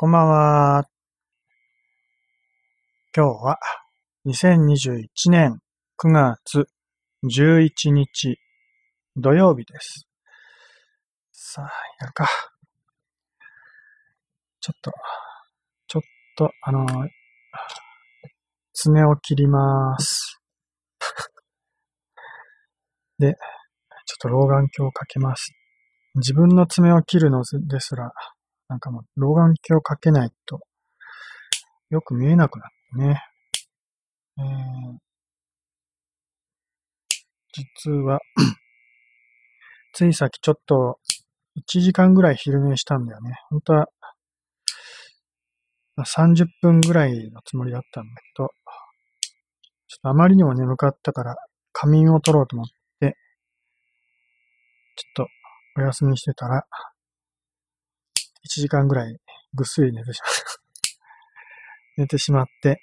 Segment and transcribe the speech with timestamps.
[0.00, 0.88] こんばんは。
[3.12, 3.58] 今日は
[4.26, 5.58] 2021年
[6.00, 6.68] 9月
[7.24, 8.38] 11日
[9.16, 10.06] 土曜日です。
[11.32, 12.28] さあ、やるか。
[14.60, 14.92] ちょっと、
[15.88, 16.02] ちょっ
[16.36, 16.86] と、あの、
[18.74, 20.40] 爪を切ります。
[23.18, 25.52] で、ちょっと老眼鏡をかけます。
[26.14, 28.12] 自分の爪を切るのですら、
[28.68, 30.60] なんかもう老眼鏡をかけないと
[31.90, 33.22] よく見えなくなってね。
[34.38, 34.98] えー、
[37.52, 38.20] 実は、
[39.94, 40.98] ついさっきちょっと
[41.56, 43.32] 1時間ぐらい昼寝したんだよね。
[43.48, 43.86] 本当は
[46.00, 48.48] 30分ぐらいのつもりだったんだけど、
[49.88, 51.36] ちょっとあまりにも眠かったから
[51.72, 52.66] 仮眠を取ろうと思っ
[53.00, 53.16] て、
[54.94, 55.26] ちょっ
[55.76, 56.64] とお休みしてたら、
[58.48, 59.18] 1時間ぐらい
[59.54, 60.42] ぐっすり寝てしまった。
[62.02, 62.80] 寝てしまって、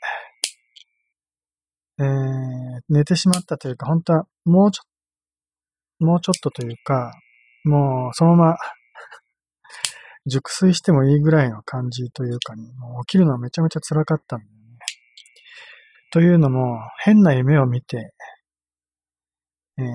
[1.97, 4.83] えー、寝てしまったというか、本当はもうちょ、
[6.05, 7.13] もうちょっとというか、
[7.63, 8.57] もうそのまま
[10.27, 14.77] 熟睡してもいいぐらいの感じというかね、もう起きるのはめちゃめちゃ辛かったんだよね。
[16.11, 18.13] というのも、変な夢を見て、
[19.77, 19.85] えー、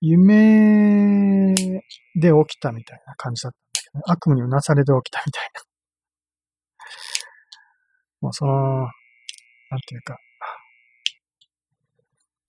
[0.00, 1.09] 夢
[2.14, 5.62] で起きたみたいな感じだったんだけど、ね、悪夢にうなされて起きたみたいな。
[8.22, 10.18] もうその、なんていうか、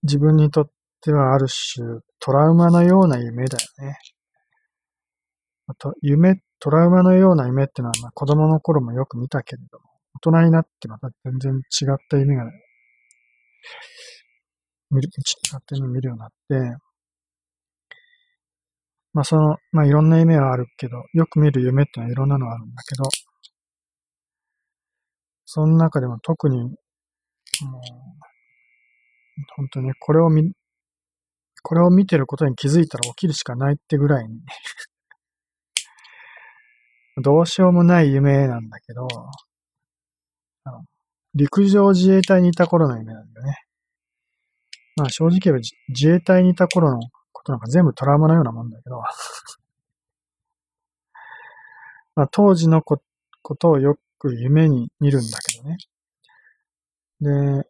[0.02, 3.96] 自分にとってはある種トラウマのような夢だよね。
[5.78, 12.44] と夢、トラウマのような夢ってのは、まあ、子供の頃もよく見たけれども、大人になってまた全然違った夢が、
[14.90, 16.76] 見る、違った夢見るようになって、
[19.14, 23.04] まあその、まあいろんな夢はあるけど、よく見る夢ってのはいろんなのあるんだけど、
[25.44, 26.72] その中でも特に、もう、
[29.56, 30.50] 本当にこれを見、
[31.62, 34.40] これを見てることに気づいたら起きるしかないってぐらいに
[37.22, 39.06] どうしようもない夢なんだけど、
[40.64, 40.84] あの
[41.34, 43.56] 陸上自衛隊にいた頃の夢なんだよね。
[44.96, 47.00] まあ正直言えば自衛隊にいた頃の
[47.42, 49.02] ことなんか全部トラウマのようなもんだけど、
[52.14, 53.02] まあ当時のこ
[53.42, 55.76] ことをよく夢に見るんだけどね。
[57.20, 57.68] で、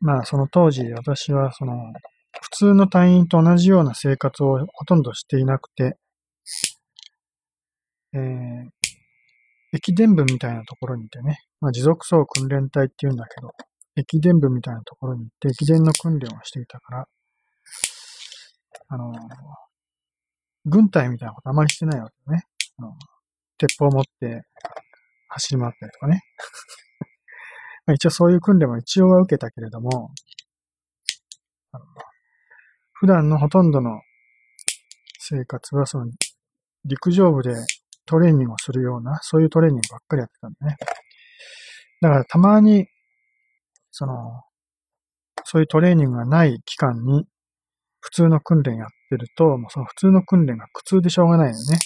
[0.00, 1.92] まあその当時私はその
[2.40, 5.96] 普通の隊員と同じような生活をほとんどしていなくて、
[8.12, 8.70] えー、
[9.72, 13.52] 駅伝部みたいなところにいてね、まあ、持続走訓練隊っていうんだけど、
[13.96, 17.08] 駅伝部みたいなところに行って駅伝の訓練をしていたから、
[18.94, 19.12] あの、
[20.66, 22.44] 軍隊みたいなことあまりしてないわけね。
[22.78, 22.92] あの
[23.58, 24.42] 鉄砲を持って
[25.28, 26.22] 走り回ったりとかね。
[27.86, 30.10] まあ一応そういう訓練も一応は受けたけれども、
[32.92, 34.00] 普段のほとんどの
[35.18, 36.10] 生活はその
[36.84, 37.54] 陸上部で
[38.06, 40.76] トレーニングをするような、そういうトレーニングばっかりやってたんだね。
[42.00, 42.86] だからたまに、
[43.90, 44.42] その、
[45.44, 47.26] そういうトレーニングがない期間に
[48.04, 51.78] 普通の訓練やってると、もうその普通の訓練が苦痛でしょうがないよね。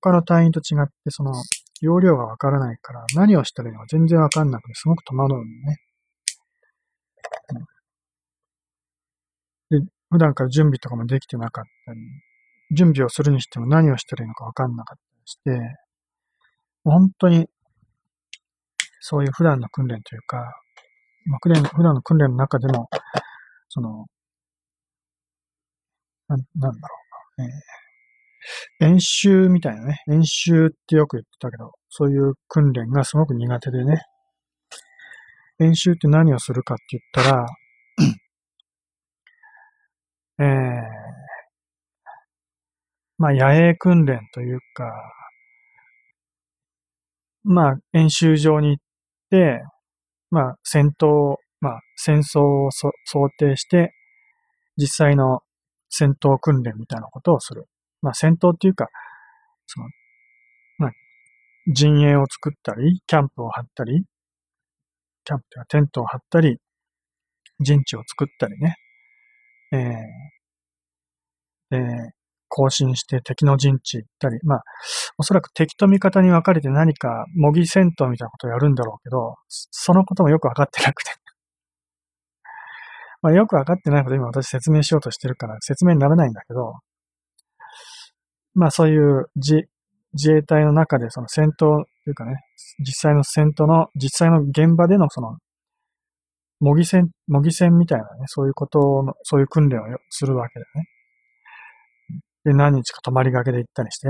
[0.00, 1.32] 他の隊員と違って、その、
[1.80, 5.78] 容量がわからないから、何をしたらいいのか全然わかんなくて、すごく戸惑うんだね。
[9.70, 12.00] で、普段から準備とかもできてなかったり、
[12.76, 15.76] 準備をするにしても何をしたらいいのかわかんなかったりして、
[16.84, 17.48] 本当に、
[19.00, 20.36] そういう普段の訓練というか、
[21.26, 22.88] まあ、普段普段の訓練の中でも、
[23.70, 24.06] その、
[26.28, 26.96] ななんだろ
[27.38, 34.02] うな、えー、演習みたいなね、演習ってよく言ってたけど、そういう訓練がすごく苦手でね、
[35.60, 37.46] 演習って何をするかって言ったら、
[40.40, 40.82] えー、
[43.18, 44.90] まあ、野営訓練というか、
[47.44, 48.84] まあ、演習場に行っ
[49.30, 49.62] て、
[50.30, 52.92] まあ、戦闘、まあ、戦争を想
[53.38, 53.92] 定して、
[54.76, 55.40] 実際の
[55.96, 57.66] 戦闘訓練みたいなことをする。
[58.02, 58.88] まあ、戦闘っていうか、
[59.66, 59.86] その、
[60.78, 60.90] まあ、
[61.72, 64.04] 陣営を作ったり、キャンプを張ったり、
[65.24, 66.58] キャンプというかテントを張ったり、
[67.60, 68.74] 陣地を作ったりね、
[69.72, 72.10] えー、えー、
[72.48, 74.62] 更新して敵の陣地行ったり、まあ、
[75.18, 81.12] おそらく敵と味方に分かれて何か模擬戦闘みたいなことをやるんだろうけど、そのこともよく分かってなくて。
[83.24, 86.74] まあ、よく分かってないこと今私説明しようとしてるから説明にならないんだけど、
[88.52, 89.62] まあそういうじ、
[90.12, 92.34] 自衛隊の中でその戦闘というかね、
[92.80, 95.38] 実際の戦闘の、実際の現場でのその、
[96.60, 100.84] 模擬戦、模擬戦みたいなね、そういうことの、そういう訓練をするわけだよね。
[102.44, 104.08] で、何日か泊まりがけで行ったりして、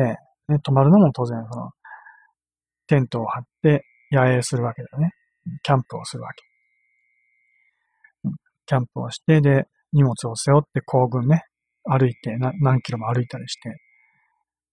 [0.49, 1.70] ね、泊まるのも当然、その、
[2.88, 5.11] テントを張って野営するわけだよね。
[5.62, 6.53] キャンプをするわけ。
[8.66, 11.43] キャンプをして、で、荷物を背負って行軍ね、
[11.84, 13.76] 歩いて、何キロも歩いたりして、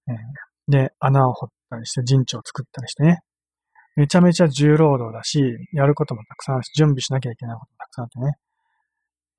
[0.07, 3.19] えー、で、穴を掘ったりして、陣地を作ったりしてね、
[3.95, 5.41] めちゃめちゃ重労働だし、
[5.73, 8.33] やることもたくさんあるし、準備しなきゃいけないこともたくさんあってね、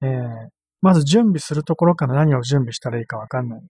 [0.02, 0.48] えー、
[0.82, 3.60] まず準備するところから何を準備したらいいかわかんない。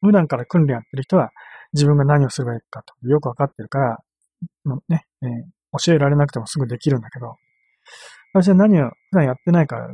[0.00, 1.30] 普段から訓練やってる人は
[1.72, 3.98] 自分が何をすればいいかとよくわかってるから、
[4.88, 7.36] ね、えー、教えられなくてもすぐできるんだけど、
[8.32, 9.88] 私は何を普段やってないから、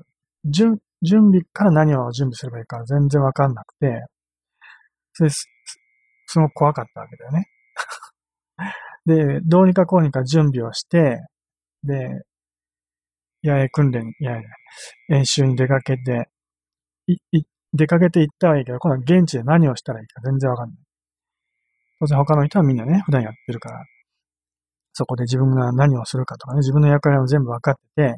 [0.45, 4.05] 準備から何を準備すればいいか全然わかんなくて、
[5.13, 5.47] それす、
[6.27, 7.47] すごく怖かったわけだよね。
[9.07, 11.21] で、どうにかこうにか準備をして、
[11.83, 12.23] で、
[13.43, 14.43] 野営訓練、野営、
[15.11, 16.29] 演習に出かけて、
[17.07, 17.43] い、い、
[17.75, 20.79] 出かけて行ったはいいけど、今度は現地で何をしたらいいか全然わかんない。
[22.01, 23.85] 当然他の人はみんなね、普段やってるから、
[24.93, 28.17] そこで自分が何をするかとかね、自分の役割も全部分かってて、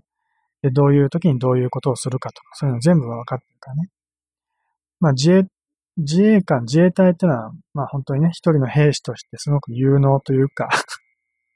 [0.62, 3.88] で、どういう時にどういうことをするかとか、そういうの全部分かってるからね。
[5.00, 5.44] まあ自衛、
[5.97, 10.69] 自衛官、自衛隊ってのは、まあ本当にね、一人の兵士としてすごく有能というか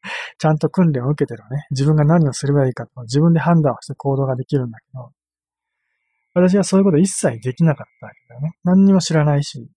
[0.39, 5.13] ちゃんと訓練を受けてるね、自分が何をすればいいかと自分で判断をして行動ができるんだけど、
[6.35, 8.53] 私はそういうこと一切できなかったわけだよね。
[8.65, 9.69] 何にも知らないし、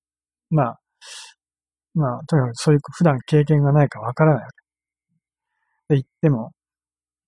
[0.50, 0.80] まあ、
[1.96, 4.50] まあ、とにかくそういう普段経験がないからわからないわ
[5.90, 5.96] け。
[5.96, 6.52] で、言っても、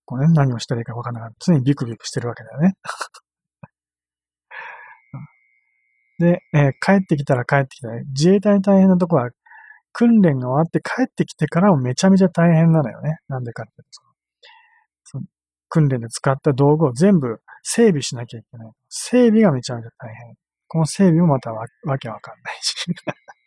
[0.06, 1.32] こうね、何をしたらいいかわからない。
[1.40, 2.74] 常にビクビクしてるわけだよね。
[6.20, 9.30] で、えー、帰ってきたら帰ってきたら、自衛隊大変なとこは、
[9.92, 13.18] 訓練が終わって帰ってきてからもめちゃめちゃ大変なのよね。
[13.30, 13.90] なんでかっていうと、
[15.06, 15.24] その
[15.70, 18.72] 訓練で使った道具を全部整備しなきゃいけない。
[18.90, 20.36] 整備がめちゃめちゃ大変。
[20.68, 22.76] この整備もまたわわけわかんないし。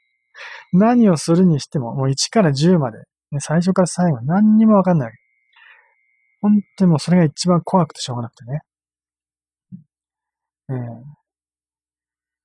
[0.72, 2.98] 何をするにしても、もう1から10まで、
[3.30, 5.12] ね、最初から最後何にもわかんない。
[6.40, 8.60] 本当にもうそれが一番怖くてしょうがなくてね。
[10.70, 10.76] えー、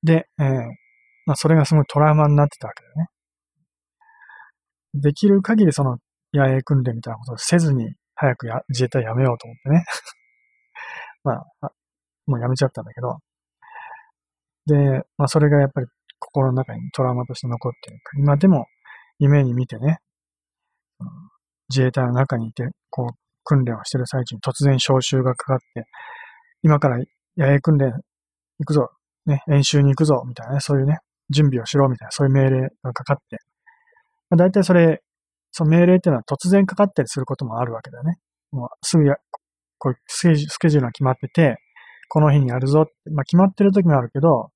[0.03, 0.45] で、えー、
[1.25, 3.07] まあそれがすごいトラウマになってたわけだよね。
[4.95, 5.97] できる限りその
[6.33, 9.85] 野営訓練みたいなことをせずに早くや自衛隊やめようと思ってね。
[11.23, 11.71] まあ、
[12.27, 13.19] もうやめちゃったんだけど。
[14.65, 15.87] で、まあそれがやっぱり
[16.19, 18.67] 心の中にトラウマとして残ってる今でも
[19.19, 19.99] 夢に見てね、
[21.69, 25.85] 自衛隊の中にいて、こう、訓練をしてる最中に突然招集がかかって、
[26.63, 26.97] 今から
[27.37, 27.91] 野営訓練
[28.59, 28.89] 行くぞ、
[29.25, 30.99] ね、演習に行くぞ、みたいなね、そういうね、
[31.29, 33.37] 準備をしろ、みたいな、そういう命令がかかって、
[34.29, 35.01] まあ、大体それ、
[35.51, 38.17] その命令っていうのは突然かかったりすることもあるわけだよね。
[38.51, 39.15] もうすぐや、
[39.77, 41.57] こうスケジュールが決まってて、
[42.09, 44.49] この日にやるぞって、まあ決まってる時もあるけど、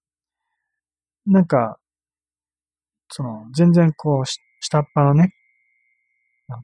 [1.28, 1.78] なんか、
[3.10, 4.25] その、全然こう、
[4.60, 5.33] 下っ端のね、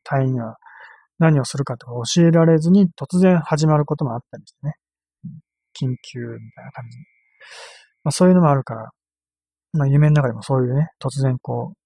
[0.04, 0.58] 隊員には
[1.24, 4.74] 何をするかとか教えられずに突然始まることもあったりしてね。
[5.74, 6.98] 緊急みたいな感じ。
[8.04, 8.92] まあそういうのもあるから、
[9.72, 11.78] まあ夢の中でもそういうね、突然こう、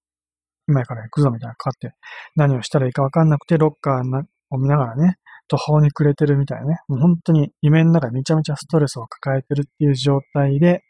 [0.70, 1.94] 今から行くぞみたいなかかって、
[2.34, 10.82] 何をしたらいいかわかんなくて、ロッカーを見ながらね、途方に暮れてるみたいなね、もう本当に夢の中でめちゃめちゃストレスを抱えてるっていう状態で、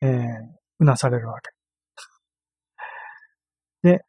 [0.00, 0.10] えー、
[0.78, 1.50] うなされるわけ。
[3.90, 4.04] で、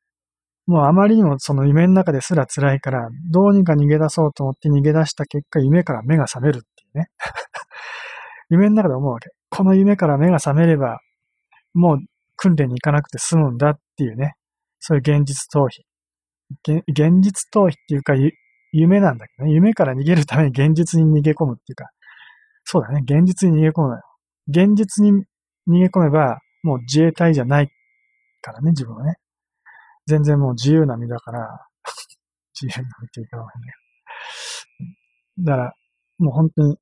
[0.65, 7.07] もうあまりにもその夢の中ですら辛いから、どうにか逃げ出そうと思って逃げ出した結果、夢から目が覚めるっていうね。
[8.49, 9.29] 夢の中で思うわけ。
[9.49, 10.99] この夢から目が覚めれば、
[11.73, 11.99] もう
[12.37, 14.35] 訓練に行かなくて済むんだっていうね。
[14.79, 15.83] そういう現実逃避。
[16.87, 18.13] 現実逃避っていうか、
[18.71, 19.53] 夢なんだけどね。
[19.53, 21.89] 夢から逃げるために現実に逃げ込むっていうか、
[22.63, 23.01] そうだね。
[23.03, 24.01] 現実に逃げ込むのよ。
[24.47, 25.11] 現実に
[25.67, 27.69] 逃げ込めば、もう自衛隊じゃない
[28.41, 29.15] からね、自分はね。
[30.05, 31.67] 全然もう自由な身だから、
[32.59, 33.37] 自由な身っていうか、
[35.39, 35.73] だから、
[36.19, 36.77] もう本当に、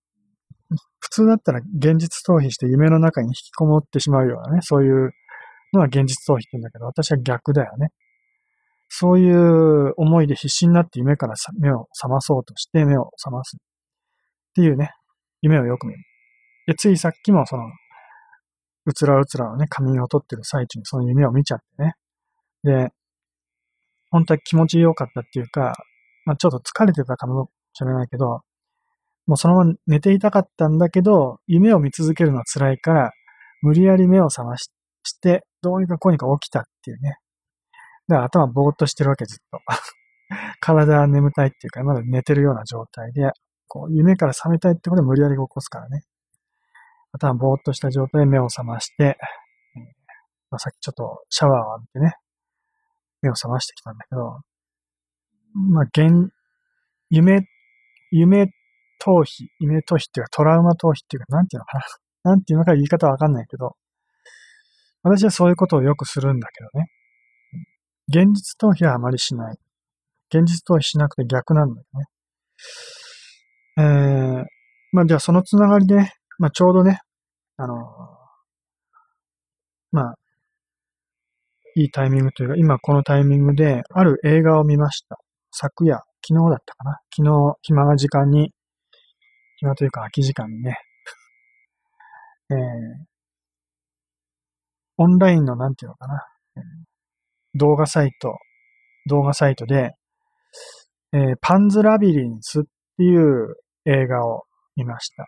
[1.00, 5.12] 普通だったら現実逃避して夢の中に引きこもってしまうようなね、そういう
[5.74, 7.90] のは現実逃避って言うんだけど、私は逆だよね。
[8.90, 13.56] そういう思いで必死になって夢から目を覚まそうとして目を覚ます。
[13.56, 13.60] っ
[14.54, 14.92] ていうね、
[15.42, 16.00] 夢をよく見る。
[16.68, 17.64] で、ついさっきもその、
[18.86, 21.94] うつらうつらのね、仮眠を取ってる最中にその夢を見ちゃってね。
[22.64, 22.90] で、
[24.12, 25.74] 本当は気持ちよかったっていうか、
[26.26, 28.42] まあ、ちょっと疲れてたかもしれないけど、
[29.26, 33.12] もうそのまま寝ていたかったんだけど、夢を見続けるのは辛いから、
[33.62, 34.70] 無理やり目を覚まし
[35.22, 37.16] て、どうにかこうにか起きたっていうね。
[38.08, 39.60] で、頭ぼーっとしてるわけ、ずっと。
[40.60, 43.32] 体は眠たいっていうか、まだ寝てるような状態で、
[43.68, 46.04] こう、夢から覚めたいってことで無理やり起こすからね。
[47.14, 49.18] 頭ぼーっとした状態で目を覚まして、
[50.50, 52.16] まあ、さっきちょっとシャワーを浴びてね、
[53.22, 54.40] 目を覚ましてきたんだけど、
[55.54, 56.32] まあ、現、
[57.10, 57.42] 夢、
[58.12, 58.44] 夢
[59.00, 61.84] 逃避、夢逃避っていうかトラウマ逃避っていうか、なんていうのかな。
[62.32, 63.76] なんていうのか言い方わかんないけど、
[65.02, 66.92] 私はそういうことをよくするんだけどね。
[68.08, 69.58] 現実逃避はあまりしない。
[70.30, 72.06] 現実逃避しなくて逆なんだよね。
[73.78, 74.46] えー、
[74.92, 75.96] まあじゃあそのつながりで、
[76.38, 77.00] まあちょうどね、
[77.58, 77.76] あの、
[79.92, 80.16] まあ、
[81.76, 85.18] いいタイミングというか、今このタイミングで、ある映画を見ました。
[85.52, 85.98] 昨夜、
[86.28, 87.00] 昨日だったかな。
[87.16, 88.52] 昨日、暇な時間に、
[89.58, 90.78] 暇というか空き時間にね、
[92.50, 92.58] えー、
[94.98, 96.26] オンラインのなんていうのかな、
[97.56, 98.36] 動画サイト、
[99.08, 99.94] 動画サイトで、
[101.14, 102.64] えー、パンズラビリンスっ
[102.98, 104.44] ていう映画を
[104.76, 105.26] 見ました。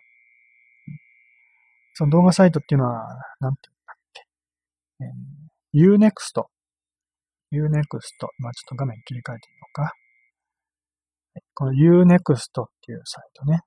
[1.93, 3.07] その動画サイトっていうのは、
[3.39, 3.72] なんていう。
[5.73, 6.43] Unext。
[7.51, 8.27] Unext。
[8.37, 9.91] まあちょっと画面切り替えてみようか。
[11.55, 13.59] この Unext っていうサイトね。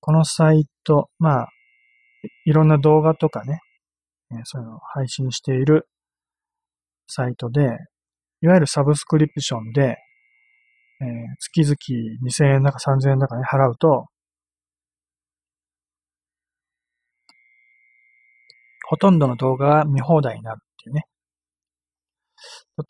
[0.00, 1.48] このサイト、まあ、
[2.44, 3.60] いろんな動画とかね、
[4.44, 5.88] そういうのを配信している
[7.06, 7.60] サイトで、
[8.40, 9.96] いわゆるサブスクリプションで、
[11.00, 11.76] えー、月々
[12.24, 14.06] 2000円だか3000円だかね、払うと、
[18.88, 21.04] ほとんどの動画が見放題になるていうね。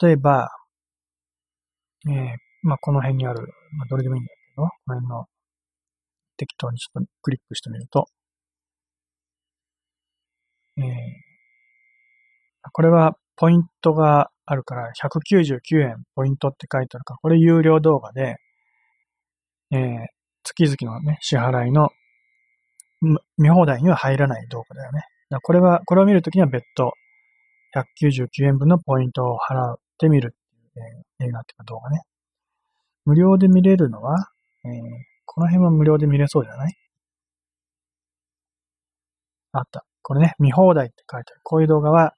[0.00, 0.49] 例えば、
[2.08, 3.40] えー、まあ、この辺にある、
[3.76, 5.26] まあ、どれでもいいんだけど、この辺の
[6.37, 8.06] 適当にちょっとクリックしてみると、
[10.78, 10.84] えー、
[12.72, 18.37] これはポイントがあるから199円ポイントって書いてあるから、これ有料動画で、
[19.70, 20.06] えー、
[20.44, 21.90] 月々のね、支払いの
[23.38, 25.02] 見放題には入らない動画だよね。
[25.42, 26.92] これは、これを見るときには別途
[27.74, 32.02] 199円分のポイントを払ってみるっていう、えー、映画っていうか動画ね。
[33.04, 34.16] 無料で見れるのは、
[34.64, 34.70] えー、
[35.24, 36.74] この辺は無料で見れそうじゃない？
[39.52, 39.84] あった。
[40.02, 41.40] これね、見放題って書いてある。
[41.42, 42.14] こういう動画は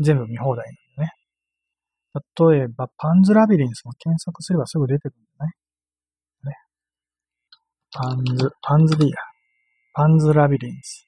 [0.00, 0.66] 全部見放題
[0.96, 2.52] なんだね。
[2.52, 5.52] 例えば、パンズラビリンスも検索すればすぐ出てくるんだね。
[6.44, 6.56] ね
[7.92, 9.16] パンズ、パンズでいいや。
[9.94, 11.06] パンズラビリンス。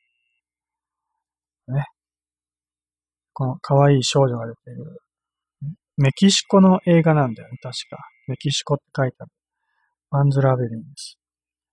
[1.68, 1.86] ね。
[3.40, 5.00] この可愛い少女が出ている。
[5.97, 7.97] メキシコの映画なんだよね、確か。
[8.28, 9.30] メキシコって書いてある。
[10.11, 11.16] パンズラビリンス。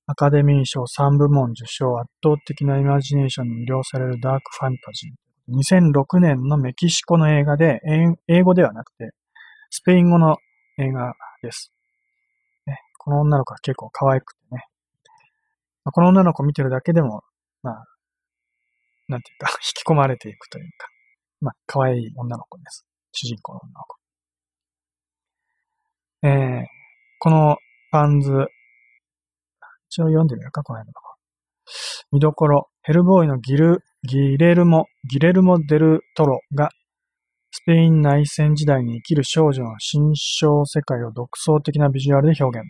[0.06, 5.92] アカデミー賞3部門受賞、圧倒的なイマジネーションに魅了されるダークファンタジー。
[5.92, 7.82] 2006年のメキシコの映画で、
[8.30, 9.10] 英語ではなくて、
[9.70, 10.38] スペイン語の
[10.78, 11.74] 映画です。
[12.66, 14.64] ね、この女の子は結構可愛くてね。
[15.84, 17.24] この女の子見てるだけでも、
[17.62, 17.86] まあ、
[19.10, 20.88] なんていうか、引き込まれていくというか、
[21.42, 22.86] まあ、可愛い女の子です。
[23.12, 23.98] 主人公の女の子。
[26.24, 26.66] えー、
[27.20, 27.58] この
[27.92, 28.32] パンズ、
[29.90, 31.08] 一応読んでみようか、この辺の。
[32.12, 36.70] 見どころ、ヘルボーイのギル、ギレルモ、ギレルモ・デルトロが、
[37.52, 42.68] スペイン内戦時代に生きる少女の新象世界を独創的なビジュアルで表現。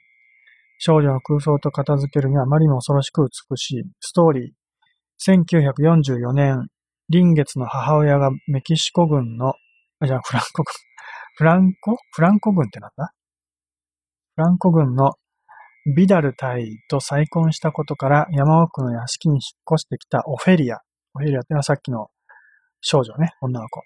[0.80, 3.84] 少女の空想と片付けるにはあまりにも恐ろしく美しい。
[4.00, 4.54] ストーリー。
[5.28, 6.68] 1944年、
[7.10, 9.54] 臨月の母親がメキシコ軍の、
[10.00, 10.74] あ、じゃあフランコ軍。
[11.38, 11.98] フランコ？
[12.12, 13.12] フランコ軍ってなんだ？
[14.36, 15.14] フランコ軍の
[15.96, 19.40] ビダル隊と再婚したことから山奥の屋敷に引っ
[19.76, 20.78] 越してきたオフェリア。
[21.14, 22.08] オフェリアってのはさっきの
[22.82, 23.82] 少女ね、女の子。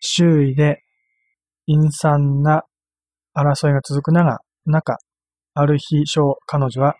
[0.00, 0.82] 周囲で
[1.66, 2.64] 陰惨な
[3.36, 4.96] 争いが続く中、中
[5.54, 6.04] ある日、
[6.46, 6.96] 彼女は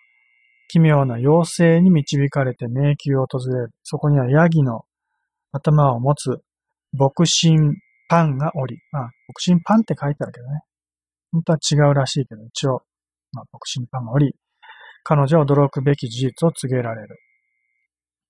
[0.69, 3.71] 奇妙な妖精に導かれて迷宮を訪れる。
[3.83, 4.83] そこにはヤギの
[5.53, 6.39] 頭を持つ
[6.93, 7.77] 牧神
[8.09, 10.61] パンがおり、まあ、牧神パンって書いてあるけどね。
[11.33, 12.83] 本当は違うらしいけど、一応
[13.33, 14.35] まあ、牧審判がおり、
[15.05, 17.19] 彼女は驚くべき事実を告げられる。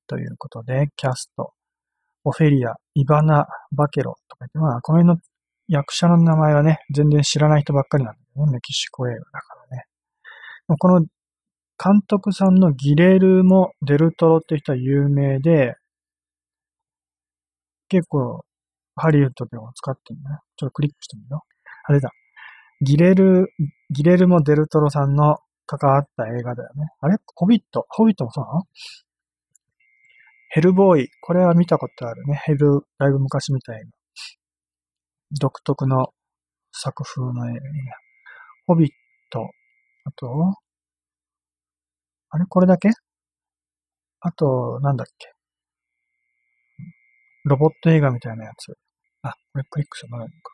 [0.06, 1.52] ということで、キャスト、
[2.24, 5.22] オフェリア、イバナ・バケロとか言って、まあ、この辺の
[5.68, 8.52] 役者の名前はね、全然知らない人ばっかりなんだよね。
[8.52, 9.84] メキシコ映画だからね。
[10.78, 15.74] この監督さんのギレルモ・デルトロって人は有名で、
[17.88, 18.44] 結構
[18.96, 20.24] ハリウッドでも使ってるね。
[20.56, 21.48] ちょっとクリックしてみよう。
[21.84, 22.10] あれだ。
[22.80, 23.48] ギレル、
[23.90, 26.86] ギレルモ・デルトロさんの関わった映画だよね。
[27.00, 27.16] あれ？
[27.34, 27.86] ホビット？
[27.88, 28.62] ホビットもそうなの？
[30.50, 31.08] ヘルボーイ。
[31.20, 32.40] これは見たことあるね。
[32.44, 33.90] ヘル、だいぶ昔みたいな。
[35.40, 36.08] 独特の
[36.72, 37.60] 作風の映画。
[38.66, 38.90] ホビッ
[39.30, 39.50] ト。
[40.04, 40.54] あと、
[42.30, 42.46] あれ？
[42.46, 42.90] これだけ？
[44.20, 45.32] あと、なんだっけ？
[47.48, 48.72] ロボット映画みたいなやつ。
[49.22, 50.52] あ、これクリックしてもらえるのか。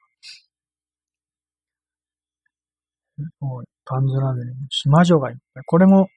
[3.41, 4.55] おい、パンズラベル。
[4.91, 5.65] 魔女がいっぱい。
[5.67, 6.09] これも、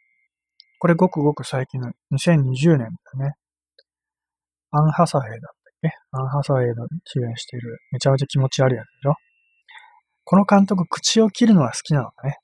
[0.80, 3.34] これごくごく最近の2020年だね。
[4.72, 5.90] アン・ハサウェイだったっけ？
[6.12, 9.14] アン・ハサウェイの主演しているめちゃめちゃ気持ち悪いやつでしょ？
[10.24, 12.38] この監督、口を切るのは好きなのかね？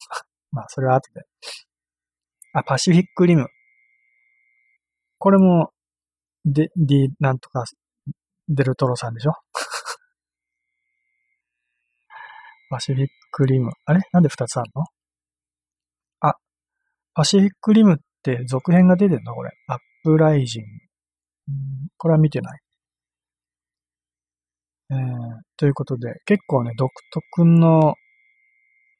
[0.52, 1.22] まあ、それは後で。
[2.54, 3.46] あ、パシフィックリム。
[5.18, 5.70] これも、
[6.44, 7.64] で、D なんとか、
[8.48, 9.32] デルトロさんでしょ？
[12.70, 13.72] パシフィックリム。
[13.84, 14.00] あれ？
[14.12, 14.84] なんで二つあるの？
[16.20, 16.34] あ、
[17.14, 19.34] パシフィックリムって続編が出てんの？
[19.34, 19.50] これ。
[19.68, 20.68] アップライジング。
[21.96, 22.60] これは見てない。
[24.90, 24.96] えー、
[25.56, 27.94] ということで、結構ね、独特の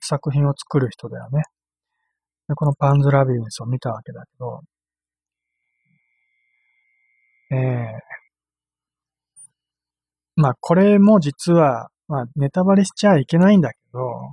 [0.00, 1.42] 作品を作る人だよね。
[2.48, 4.62] でこのパンズラビリンスを見たわけだけど、
[7.50, 7.58] えー、
[10.36, 14.32] まあこれも実は、まあネタバレしちゃいけないんだけど、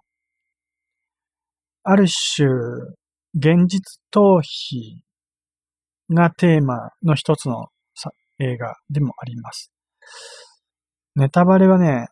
[1.84, 2.48] ある種、
[3.36, 5.02] 現実逃避
[6.14, 7.68] がテーマの一つの
[8.40, 9.72] 映画でもあります。
[11.16, 12.08] ネタバレはね、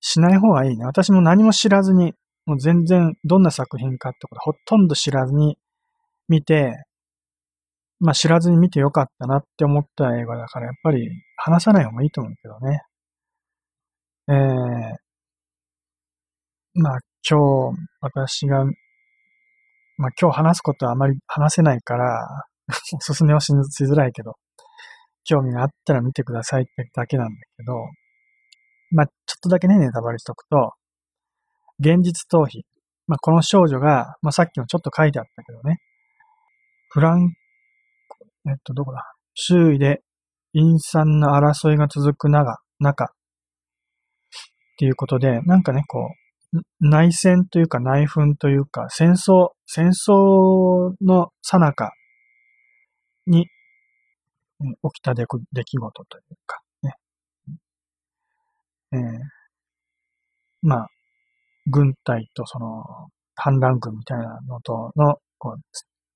[0.00, 0.84] しない方がいいね。
[0.84, 2.14] 私も何も知らずに、
[2.46, 5.56] もう全然どんな作品かってことほとんど知らずに
[6.28, 6.74] 見て、
[8.02, 12.82] まあ知らずに見てよかったなって思った映画だから、やっぱり話さない方がいいと思うけどね。
[14.28, 14.36] えー、
[16.74, 18.64] まあ今日私が、
[19.98, 22.26] まあ今日話すことはあまり話せないから、
[22.96, 24.34] おすすめはしづらいけど、
[25.24, 27.88] 興味があったら見てくださいってだけなんだけど、
[28.90, 30.72] まあ、ちょっとだけね、ネタバレしとくと、
[31.78, 32.62] 現実逃避。
[33.06, 35.78] まあ、この少女が、まあ、さっきもちょっと書いてあったけどね、
[36.90, 37.32] フラン、
[38.48, 39.02] えっと、どこだ？
[39.34, 40.02] 周囲で
[40.52, 43.08] 陰惨な争いが続く中、中、っ
[44.78, 46.10] ていうことで、なんかね、こ
[46.52, 51.90] う、内戦というか内紛というか、戦争、戦争の最中
[53.26, 53.50] に起
[54.94, 56.94] きた出来事というか、ね。
[58.92, 58.98] えー、
[60.62, 60.88] まあ、
[61.70, 65.60] 軍隊とその、反乱軍みたいなのとの、こう、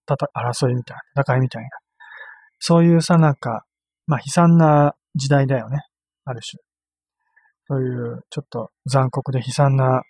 [0.05, 1.69] たた、争いみたいな、戦いみたいな。
[2.59, 3.65] そういうさなか、
[4.07, 5.79] まあ悲惨な時代だよね。
[6.25, 6.61] ある種。
[7.69, 10.03] そういう、ちょっと残酷で悲惨な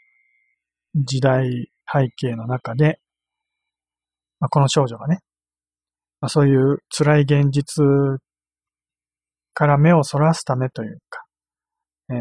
[0.95, 3.01] 時代背景の中で、
[4.41, 5.21] まあ、この少女がね、
[6.21, 7.83] まあ、そういう辛い現実
[9.55, 11.25] から目をそらすためというか、
[12.11, 12.17] えー、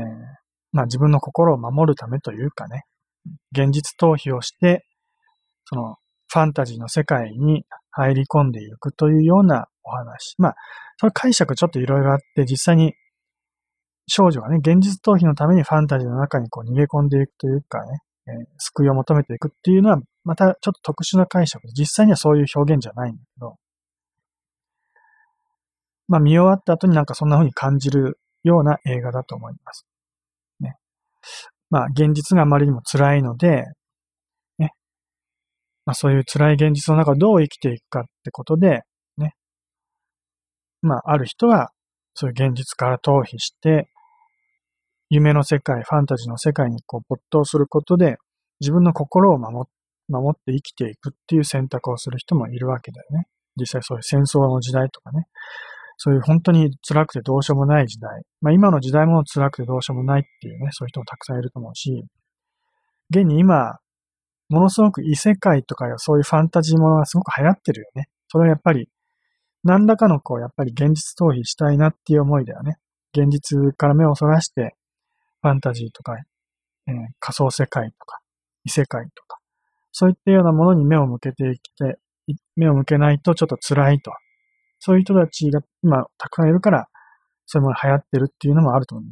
[0.72, 2.84] まあ自分の心を守るためというかね、
[3.52, 4.86] 現実逃避をして、
[5.66, 5.96] その
[6.32, 10.36] ファンタジーの世界に入り込んでいくというようなお話。
[10.38, 10.56] まあ、
[10.98, 12.94] その解釈ちょっといろいろあって、実際に
[14.08, 23.56] 少女がね、現実逃避のためにファンタジーの中にこう逃げ込んでいくというかね、えー、救いを求めていくっていうのは、またちょっと特殊な解釈で、実際にはそういう表現じゃないんだけど、
[26.08, 29.86] まあ見終わった後になんかそんな風に感じるような映画だと思います。
[30.60, 30.76] ね。
[31.70, 33.66] まあ現実があまりにも辛いので、
[35.86, 38.82] まあそういう辛い現実の中どう生きていくかってことで、
[39.18, 39.34] ね。
[40.82, 41.72] まあある人は
[42.14, 43.90] そういう現実から逃避して、
[45.10, 48.18] 夢の世界、ファンタジーの世界にこう没頭することで、
[48.60, 49.68] 自分の心を守
[50.08, 53.28] 守って生きていくっていう選択をする人もいるわけだよね。
[53.58, 55.28] 実際そういう戦争の時代とかね。
[55.98, 58.24] そういう本当に辛くてどうしようもない時代。
[58.42, 62.06] まあ今の時代も辛くてどうしようもないっていうね、そういう人もたくさんいると思うし、
[63.10, 63.78] 現に今、
[64.50, 68.08] ものすごく異世界とかそういうファンタジーものがすごく流行ってるよね。
[68.28, 68.90] それはやっぱり、
[69.64, 72.78] 何らかのこう、やっぱり現実逃避したいなっていう思いだよね。
[73.18, 74.76] 現実から目をそらして、
[75.42, 76.14] ファンタジーとか、
[76.88, 78.20] えー、仮想世界とか、
[78.64, 79.40] 異世界とか、
[79.92, 81.98] そういったようなものに目を向けてきて、
[82.56, 84.12] 目を向けないとちょっと辛いと
[84.80, 86.88] そういう人たちが今たくさんいるから、
[87.48, 89.08] そういうものが流行ってるっていうのもあると思う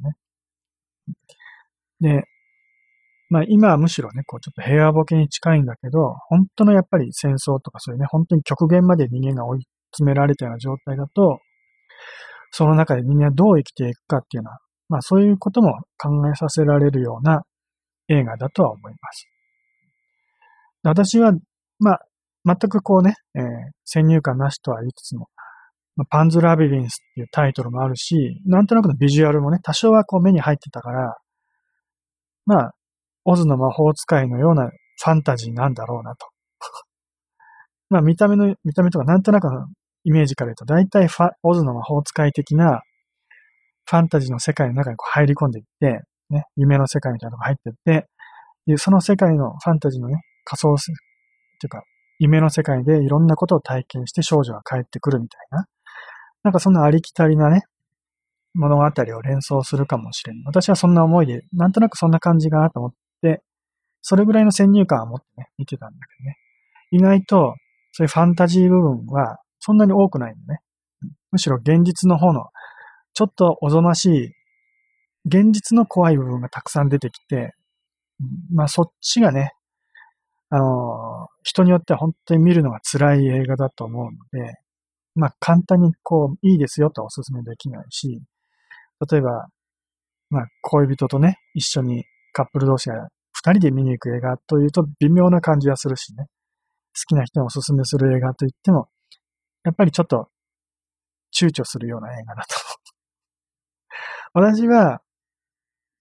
[2.07, 2.19] ね。
[2.21, 2.23] で、
[3.33, 9.59] まあ今はむしろね、こうちょっと平和ボケに近いんだけど、本当のやっぱり戦争とかそういうね、本当に極限まで人間が追い
[9.91, 11.39] 詰められたような状態だと、
[12.51, 17.41] その中で人間はどう生きていくかっていうのは、まあそういうことも考えさせられるような
[18.07, 19.27] 映画だとは思います。
[20.83, 21.31] 私は、
[21.79, 21.99] まあ、
[22.45, 23.43] 全くこうね、えー、
[23.83, 25.29] 先入観なしとは言いつつも、
[25.95, 31.17] まあ、パンズラビリンスっていうタイトルもあるし、なんとなくのビジュアルもね、多少はこう目に入ってたから、
[32.45, 32.71] まあ、
[33.25, 36.27] オズの魔法使いのようなファンタジーなんだろうなと。
[37.89, 39.67] まあ見た目の、見た目とかなんとなくの
[40.03, 42.81] イメージから言うと、大体ファオズの魔法使い的な
[43.85, 48.07] ファンタジーの世界の中にこう入り込んでいって、ね、夢の世界みたいなのが入っていって、
[48.65, 50.95] で、その世界のファンタジーのね、仮想す、っ
[51.59, 51.83] ていうか、
[52.19, 55.65] 夢の世界でいろんなことを体験して少女が帰ってくるみたいな。
[56.43, 57.63] なんかそんなありきたりなね、
[58.53, 60.43] 物語を連想するかもしれない。
[60.45, 62.97] 私はそんな思いで、なんとなくそんな感じかなと思って、
[64.03, 66.37] それぐらいの先入観を持ってね、見てたんだけどね。
[66.91, 67.55] 意外と、
[67.93, 70.59] そういうファンタジー部分はそんなに多くないんだね。
[71.31, 72.47] むしろ現実の方の、
[73.13, 74.31] ちょっとおぞましい、
[75.25, 77.53] 現実の怖い部分がたくさん出てきて、
[78.53, 79.53] まあそっちがね、
[80.49, 84.11] あの、人によっては本当に見るのが辛い映画だと思うの
[84.45, 84.55] で、
[85.15, 88.21] まあ簡単にこう、いいですよとはお勧めできないし、
[89.09, 89.47] 例えば、
[90.29, 93.07] まあ恋人とね、一緒にカップル同士が
[93.51, 96.25] 人で見に行く映画というと微妙な感じはするしね。
[96.95, 98.87] 好きな人にお勧めする映画といっても、
[99.63, 100.29] やっぱりちょっと
[101.35, 102.55] 躊躇するような映画だと
[104.33, 104.55] 思う。
[104.55, 105.01] 私は、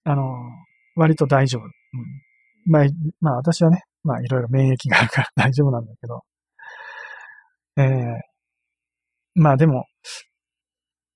[0.05, 0.23] あの、
[0.95, 1.63] 割と大丈夫。
[1.63, 1.71] うん、
[2.71, 2.85] まあ、
[3.19, 6.21] まあ私はね、まあいろいろ免疫があるから大丈夫なんだけど、
[7.77, 8.21] えー、
[9.35, 9.85] まあでも、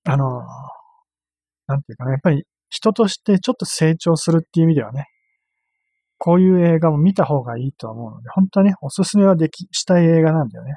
[0.04, 0.42] あの、
[1.66, 5.06] なんていうかね、やっぱり人としてちょっと成長するっていう意味ではね、
[6.18, 10.74] こういう映画も見た方がいいと思うので、本当はね、おすすめはでき、したい映画なんだよね。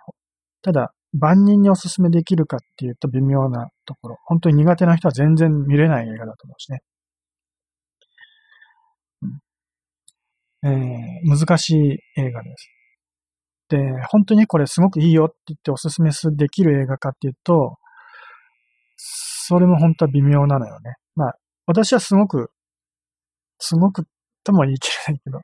[0.62, 4.17] ただ、万人におすすめできるかっていうと微妙なところ。
[4.25, 6.82] 本当に苦手な人は全然見れない映画だと思うしね。
[10.63, 12.69] うん、えー、難しい映画です。
[13.69, 13.77] で、
[14.10, 17.77] 本当にこれすごくいいよって言っておすすめできる映画かっていうと、
[18.97, 20.95] それも本当は微妙なのよね。
[21.15, 21.34] まあ、
[21.65, 22.51] 私はすごく、
[23.60, 24.06] すごく
[24.43, 25.41] とも言い切れないけど、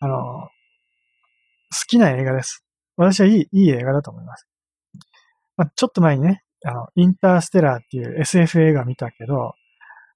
[0.00, 0.48] あの、好
[1.86, 2.64] きな映画です。
[2.96, 4.46] 私はいい、いい映画だと思います。
[5.56, 9.52] まあ、ちょっと前にね、あの、インターステラーっていう SF 映画見たけど、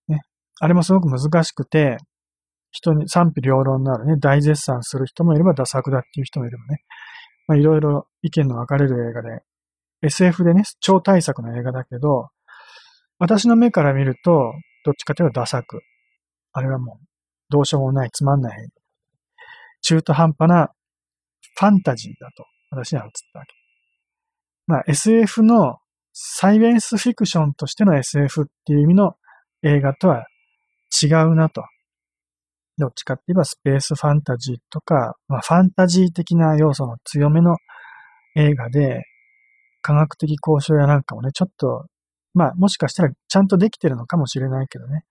[0.08, 0.20] ね、
[0.60, 1.98] あれもすごく難しくて、
[2.70, 6.84] 人に賛否両論のあるね、大絶賛する人もいれば、ダ作だっていう人もいればね、
[7.46, 9.42] まあ、いろいろ意見の分かれる映画で、
[10.02, 12.28] SF でね、超大作の映画だけど、
[13.18, 14.52] 私の目から見ると、
[14.84, 15.80] どっちかというとダ作。
[16.52, 17.07] あれはもう、
[17.50, 18.68] どうしようもない、つまんない、
[19.82, 20.70] 中途半端な
[21.58, 23.54] ファンタジーだと、私には映ったわけ。
[24.66, 25.78] まあ、SF の
[26.12, 29.14] サイエンスフィクションとしての SF っていう意味の
[29.62, 30.26] 映画とは
[31.02, 31.62] 違うなと。
[32.76, 37.56] どっちかって言えばスペースファンタジーとか、まあ、ファンタジー的な要素の強めの
[38.36, 39.02] 映画で、
[39.80, 41.86] 科学的交渉やなんかもね、ちょっと、
[42.34, 45.02] まあ、もしかしたらちゃんとできてるのかもしれないけどね、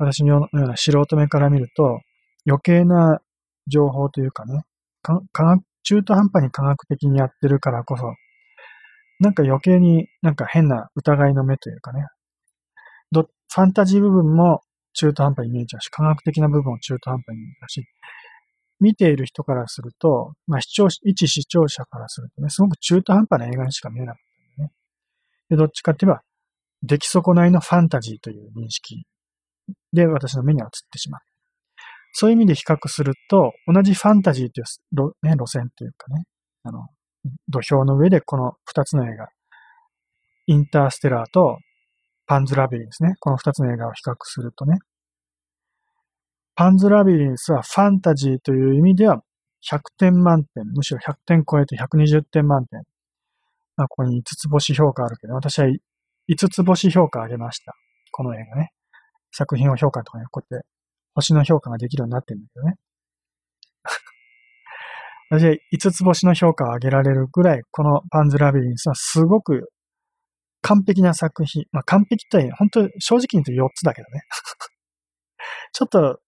[0.00, 2.00] 私のような素人目から見ると、
[2.46, 3.20] 余計な
[3.66, 4.62] 情報というかね、
[5.02, 8.14] 科学、中途半端に科学的にやってるからこそ、
[9.20, 12.06] なんか余計になんか変な疑いの目というかね、
[13.12, 14.62] どファンタジー部分も
[14.94, 17.84] 中途半端に見えちゃうし、科学的な部分も中途半端に見えちゃうし、
[18.80, 24.72] 見ている人からすると、まあ視聴、一視聴者からするとね、すごく中途半端な映画にしか見えなかったんだよね。
[25.50, 26.22] で、どっちかって言えば、
[26.82, 29.04] 出来損ないのファンタジーという認識
[29.92, 31.20] で私の目には映ってしまう。
[32.12, 36.24] そういう意味で比較すると、同じファンタジーという路,、ね、路線というかね、
[36.64, 36.86] あの、
[37.48, 39.28] 土俵の上でこの二つの映画、
[40.46, 41.58] インターステラーと
[42.26, 43.14] パンズラビリンスね。
[43.20, 44.78] この二つの映画を比較するとね。
[46.54, 49.22] パンズラビリンスはファンタジーという意味では
[49.68, 52.82] 100点満点、むしろ100点超えて120点満点。
[53.76, 57.74] まあ、ここに5つ星評価あるけど、私は5つ星評価あげました。
[58.12, 58.72] この映画ね。
[59.32, 60.66] 作品を評価とかね、こうやって
[61.14, 62.76] 星の評価ができるようになってるんだけどね。
[65.30, 69.70] 私は5つ星の評価を上げられるぐらい、このパンズラビリンスはすごく
[70.62, 71.64] 完璧な作品。
[71.72, 74.22] まあ完璧って本当正直に言うと4つだけどね。
[75.72, 76.20] ちょっと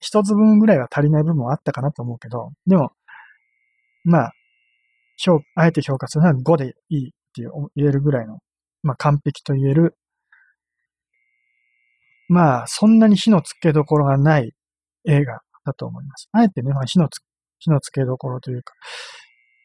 [0.00, 2.92] 一つ分ぐらいは足りない部分はあったかなと思うけど、でも、
[4.04, 4.32] まあ、
[5.16, 8.40] 評、あえて評価するのは5でいいって言えるぐらいの、
[8.82, 9.96] まあ完璧と言える、
[12.28, 14.52] まあそんなに火のつけどころがない
[15.06, 16.28] 映画だと思います。
[16.32, 17.20] あえてね、まあ火のつ、
[17.58, 18.74] 火のつけどころというか、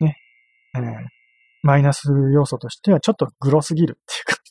[0.02, 0.16] ね、
[0.76, 0.84] えー、
[1.64, 4.42] マイナス要素としてはちょっとグロすぎるっていうか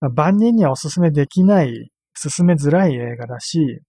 [0.00, 3.80] まあ、万人にはおすすめできない、進めづらい映画だし、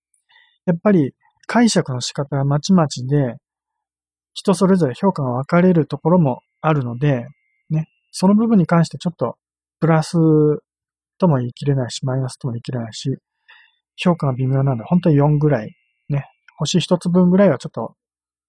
[0.65, 1.13] やっぱり
[1.48, 3.36] 解釈の仕方がまちまちで、
[4.34, 7.26] 人それぞれ評価が分かれるところもあるので、
[7.70, 9.38] ね、その部分に関してちょっと
[9.80, 10.18] プラス
[11.17, 13.17] とも言い切れないし、マイナスとも言い切れないし、
[13.95, 15.75] 評価が微妙なので、本当に4ぐらい
[16.10, 16.25] ね、
[16.58, 17.95] 星一つ分ぐらいはちょっと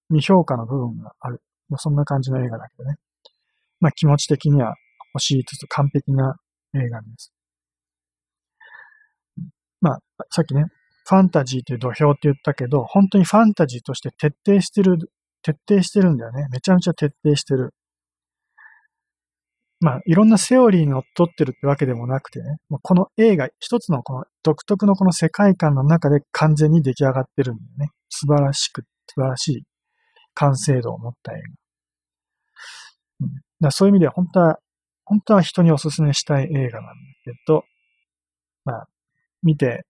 [0.08, 1.42] 未評価の部分がある。
[1.78, 2.96] そんな感じの映画だけどね。
[3.80, 4.74] まあ気持ち的には
[5.12, 6.36] 星5つ完璧な
[6.74, 7.32] 映画です。
[9.80, 9.98] まあ、
[10.30, 10.64] さっきね、
[11.08, 14.98] ファンタジーという土俵って言ったけど、本当にファンタジーとして徹底してる、
[15.42, 16.48] 徹底してるんだよね。
[16.50, 17.74] めちゃめちゃ徹底してる。
[19.80, 27.90] まあ、いろんなセオリーにのっとってるってわけでもなくてね、この映画、一つのこの独特のこの世界観の中で完全に出来上がってるんだよね。
[28.08, 29.62] 素晴らしく、素晴らしい
[30.34, 31.42] 完成度を持った映
[33.20, 33.26] 画。
[33.26, 34.58] うん、だそういう意味では本当は、
[35.04, 37.64] 本当は人にお勧めしたい映画なんだけど、
[38.64, 38.86] まあ、
[39.42, 39.84] 見て、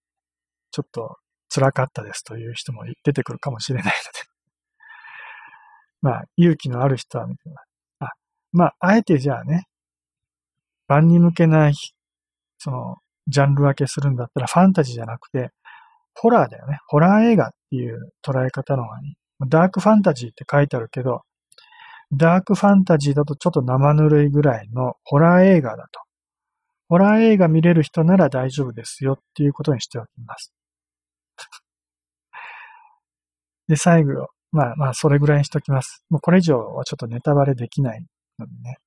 [0.72, 1.16] ちょっと
[1.48, 3.96] 辛かったですという人も出てくるかもしれないので
[6.02, 7.42] まあ、勇気のある人は見て
[8.00, 8.08] あ、
[8.52, 9.66] まあ、あえてじゃあね、
[10.88, 11.70] 万人向けな、
[12.58, 12.96] その、
[13.28, 15.50] ジャンル分けするんだったらファンタジーじゃなくて、
[16.14, 16.78] ホラーだよね。
[16.86, 19.16] ホラー映画っていう捉え方の方がいい。
[19.48, 21.22] ダークファンタジーって書いてあるけど、
[22.12, 26.00] ダークファンタジーだとちょっと生ぬるいぐらいのホラー映画だと。
[26.88, 30.54] ホラー映画見れる人なら大丈夫ですよっていうことにしておきます。
[33.68, 36.04] で、最後、まあまあ、それぐらいにしておきます。
[36.08, 38.04] もうこれ以上はちょっとネタバレできない
[38.38, 38.78] のでね。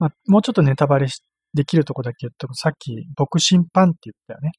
[0.00, 1.06] まあ、もうちょっとネタバレ
[1.52, 4.52] できるとこだけ言っとくさっき、牧神パンって言ったよね。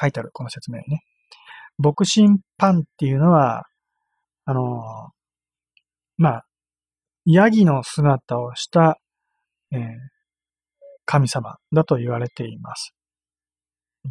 [0.00, 1.02] 書いてある、この説明ね。
[1.78, 3.64] 牧神パンっていうのは、
[4.46, 5.10] あの、
[6.16, 6.46] まあ、
[7.26, 8.98] ヤギの姿をした、
[9.70, 9.80] えー、
[11.04, 12.94] 神様だと言われています。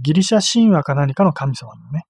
[0.04, 2.04] ギリシャ神話か何かの神様のね。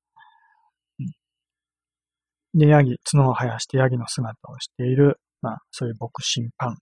[2.55, 6.77] で、ヤギ、角を生やしてヤギの姿をしている、まあ、そういう牧神パン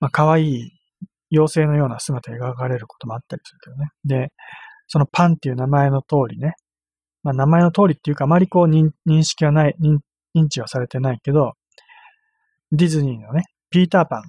[0.00, 0.72] まあ、可愛い
[1.32, 3.90] 妖精のような姿が描かれることもあったりするけどね。
[4.04, 4.32] で、
[4.88, 6.54] そのパンっていう名前の通りね、
[7.22, 8.90] まあ、名前の通りっていうか、あまりこう認
[9.22, 9.76] 識はない、
[10.34, 11.52] 認知はされてないけど、
[12.72, 14.22] ディズニーのね、ピーターパン。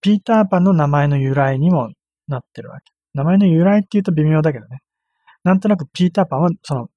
[0.00, 1.90] ピーターパンの名前の由来にも
[2.28, 2.92] なってるわけ。
[3.14, 4.80] 名前の由来って言うと微妙だけどね。
[5.44, 6.88] なんとなくピーターパンは、その、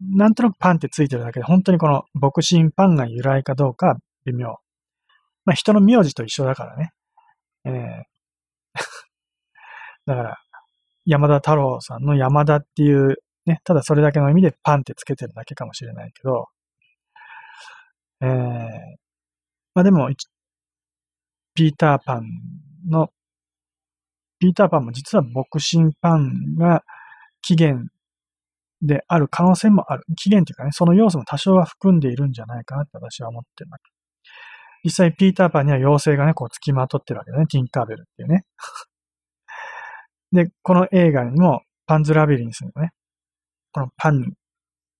[0.00, 4.56] なんとなくパンってついてるだけで、本当にこの牧神パンが由来かどうか微妙。
[5.44, 6.92] まあ人の名字と一緒だからね。
[7.64, 7.72] えー、
[10.06, 10.38] だから、
[11.06, 16.48] 山田太郎さんの山田っていう、ね、ただそれだけの意味でパンってつけてるだけかもしれないけど、
[18.20, 18.30] えー、
[19.74, 20.08] まあでも、
[21.54, 22.28] ピーターパン
[22.88, 23.10] の、
[24.38, 26.84] ピーターパンも実は牧神パンが
[27.42, 27.88] 起源
[28.82, 30.04] である可能性もある。
[30.16, 33.93] 起源というかね、その要素も多少は含んでいるんじゃないかなって私は思ってるわけ。
[34.84, 37.46] 実際ピーターパンには妖精がね、こう付きまとってるわけだね。
[37.46, 38.44] ティンカーベルっていうね。
[40.32, 42.90] で、この映画にもパンズラビリンスのね、
[43.72, 44.34] このパン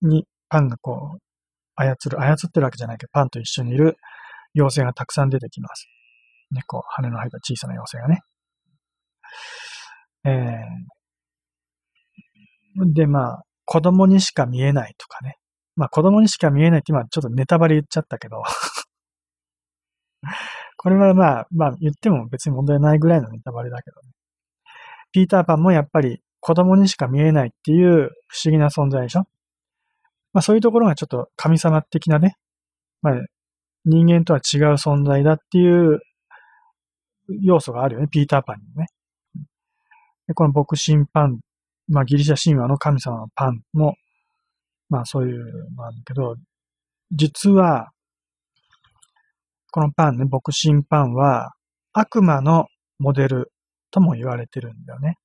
[0.03, 1.19] に、パンがこう、
[1.77, 3.97] 操る、操ってるわけじゃないけど、パンと一緒にいる
[4.55, 5.89] 妖精がたくさん出てきます。
[6.51, 8.23] ね、こう、羽の生えた小さな妖精がね。
[10.25, 15.37] えー、で、まあ、子供にしか見えないとかね。
[15.77, 18.43] まあ、子供にしか見えないって今ちょっとネタバレ言っちゃったけど
[20.85, 24.11] これはまあ、まあ言っても別に問題ないぐらいのネタバレだけどね。
[25.13, 29.25] ピーターパンもやっぱり子供にしか見えないっていう不思議な存在でしょ？
[30.35, 32.37] まあそういうところがちょっと神様的なね、
[33.01, 33.15] まあ
[33.87, 36.01] 人間とは違う存在だっていう
[37.41, 38.87] 要素があるよね、ピーターパンにね。
[40.29, 41.41] でこの牧神パン、
[41.89, 43.95] まあギリシャ神話の神様のパンも、
[44.91, 45.39] まあそういう
[45.77, 46.37] のなんだけど、
[47.11, 47.91] 実は
[49.75, 51.51] このパンね、牧神パンは
[51.93, 52.67] 悪魔の
[53.01, 53.53] モデル
[53.91, 55.17] とも言われてるんだよね。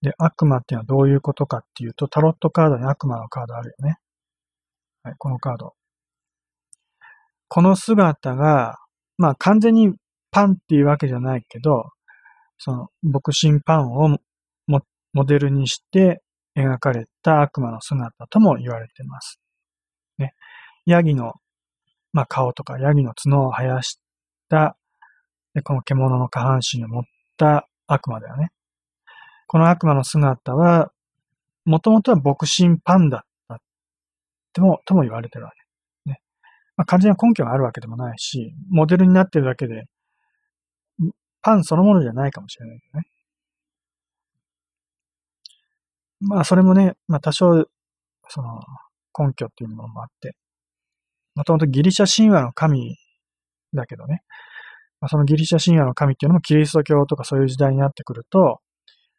[0.00, 3.96] で、悪魔っていうのはどういうことかっていうと、タロットカードに悪魔のカードあるよね。
[5.02, 5.74] はい、このカード。
[7.48, 8.76] この姿が、
[9.18, 9.92] まあ完全に
[10.30, 11.86] パンっていうわけじゃないけど、
[12.58, 14.18] その牧神パンを
[15.12, 16.22] モデルにして
[16.56, 19.40] 描かれた悪魔の姿とも言われてます。
[20.18, 20.32] ね。
[20.86, 21.32] ヤギの
[22.14, 23.98] まあ、顔とかヤギの角を生やし
[24.48, 24.76] た、
[25.52, 27.02] でこの獣の下半身を持っ
[27.36, 28.50] た悪魔だよね。
[29.48, 30.92] この悪魔の姿は、
[31.64, 33.60] もともとは牧神パンだった
[34.52, 35.52] とも、とも言われてるわ
[36.04, 36.10] け。
[36.10, 36.20] ね。
[36.76, 39.86] まあ、完全な根拠があるわけでもないし、モデルになってるだけで、
[41.42, 43.06] パンそのものじゃないかもしれないけどね。
[46.20, 47.66] まあ、それもね、まあ、多少、
[48.28, 48.60] その、
[49.18, 50.36] 根拠っていうものもあって、
[51.34, 52.96] もともとギリシャ神話の神
[53.74, 54.22] だけどね、
[55.00, 58.60] まあ、そのギリシャ神話の神っていうのもキリスト教とかそういう時代になってくると、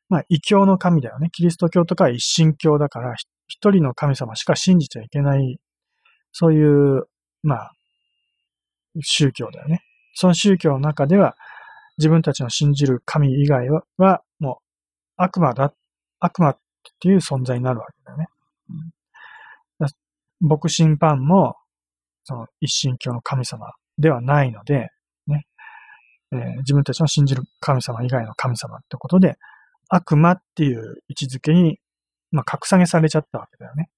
[0.10, 1.30] まあ、異教の神だよね。
[1.32, 3.16] キリスト教とか一神教だから、
[3.48, 5.60] 一人の神様しか信じちゃいけない、
[6.32, 7.04] そういう、
[7.44, 7.72] まあ、
[9.02, 9.82] 宗教だよね。
[10.14, 11.36] その宗教の中では、
[11.98, 14.64] 自分たちの信じる神以外は、はもう
[15.18, 15.74] 悪魔だ、
[16.20, 16.58] 悪魔っ
[17.00, 18.28] ていう存在になるわけだよね。
[19.80, 19.86] う
[20.46, 21.56] ん、牧神パンも、
[22.26, 24.90] その一神教の神様ではないので、
[25.28, 25.46] ね、
[26.34, 29.36] えー、自分たちの信じる神様以外の神様ってことで、
[29.90, 31.80] 悪魔っていう位置づけに、
[32.32, 33.90] まあ、格下げされちゃったわけだよね。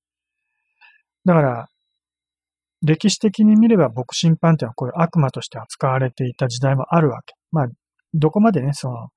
[1.26, 1.70] だから、
[2.84, 7.34] 歴史的に見れば牧神パンっていうのはこういう悪魔として扱われていた時代もあるわけ。
[7.52, 7.68] まあ、
[8.14, 9.08] どこまでね、その、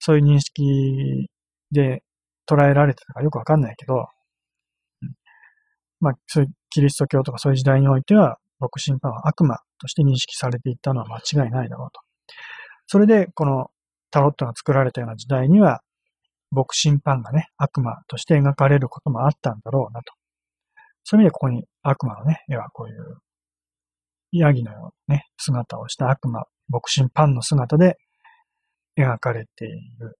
[0.00, 1.28] そういう認識
[1.70, 2.02] で
[2.48, 4.08] 捉えられてたかよくわかんないけど、
[6.00, 12.00] まあ、そういうキリスト教とかそういう時代においては、牧神パンは悪魔として認識されていったのは間違いないだろうと。
[12.86, 13.70] それで、この
[14.10, 15.80] タロットが作られたような時代には、
[16.50, 20.12] 牧神パンがね、悪魔として描かれることもあったんだろうなと。
[21.04, 23.18] そういう意味でここに悪魔のね、絵はこういう、
[24.32, 27.96] ヤギのようなね、姿をした悪魔、牧神パンの姿で
[28.98, 30.16] 描かれている。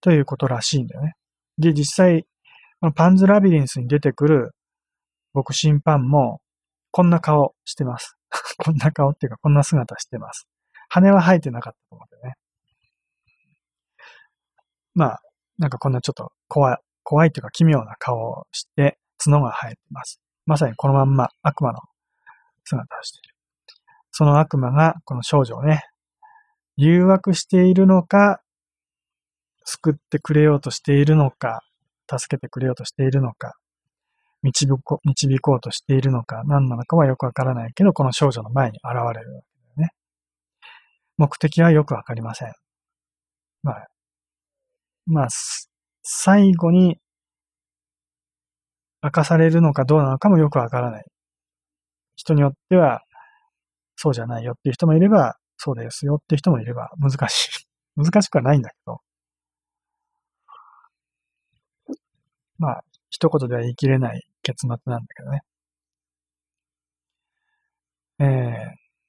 [0.00, 1.14] ということらしいんだよね。
[1.58, 2.22] で、実際、
[2.80, 4.52] このパンズラビリンスに出てくる
[5.34, 6.40] 牧神パンも、
[6.90, 8.16] こんな顔してます。
[8.64, 10.46] こんな顔っていうか、こんな姿してます。
[10.88, 12.34] 羽は生えてなかったと思うんだよね。
[14.94, 15.22] まあ、
[15.58, 20.20] なんかこんなちょっと怖い、怖いというか奇妙な顔をして、角が生えてます。
[20.46, 21.80] まさにこのまんま悪魔の
[22.64, 23.34] 姿をしている。
[24.10, 25.82] その悪魔がこの少女をね、
[26.76, 28.40] 誘惑しているのか、
[29.64, 31.62] 救ってくれようとしているのか、
[32.08, 33.54] 助けてくれようとしているのか、
[34.42, 39.42] 導こ導こうとしているのか、何なのかはよくわからないけど、この少女の前に現れるわけだよ
[39.76, 39.90] ね。
[41.16, 42.52] 目的はよくわかりません。
[43.62, 43.86] まあ、
[45.06, 45.28] まあ、
[46.02, 46.98] 最後に
[49.02, 51.04] 明かされるのかどうなのかもよくわからない。
[52.16, 53.02] 人によっては、
[53.96, 57.66] そうじゃないよっていう人もいれば、そうですよっていう人もいれば、難しい。
[57.96, 59.00] 難しくはないんだけど。
[62.58, 65.40] まあ、一言では言い切れない結末なんだけどね。
[68.20, 68.26] えー、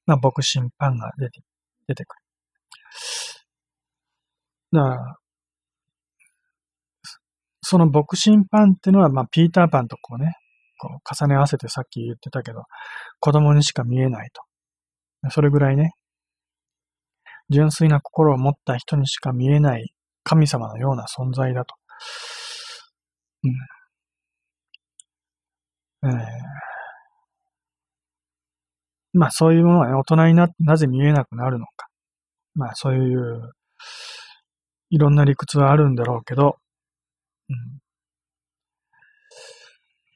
[0.05, 1.41] まあ、僕審判が出て、
[1.88, 2.23] 出てくる。
[4.71, 5.15] だから、
[7.62, 10.33] その牧神パンっていうのは、まあ、ピーターパンとこうね、
[10.79, 12.63] こう重ね合わせてさっき言ってたけど、
[13.19, 15.29] 子供にしか見えないと。
[15.31, 15.91] それぐらいね、
[17.49, 19.91] 純粋な心を持った人にしか見えない
[20.23, 21.75] 神様のような存在だと。
[23.43, 23.51] うん。
[26.03, 26.12] えー、
[29.13, 31.88] まあそういうものがね、大人になってなぜ見えなくなるのか。
[32.55, 33.51] まあそういう、
[34.91, 36.57] いろんな理屈はあるんだろうけど、
[37.49, 37.79] うん。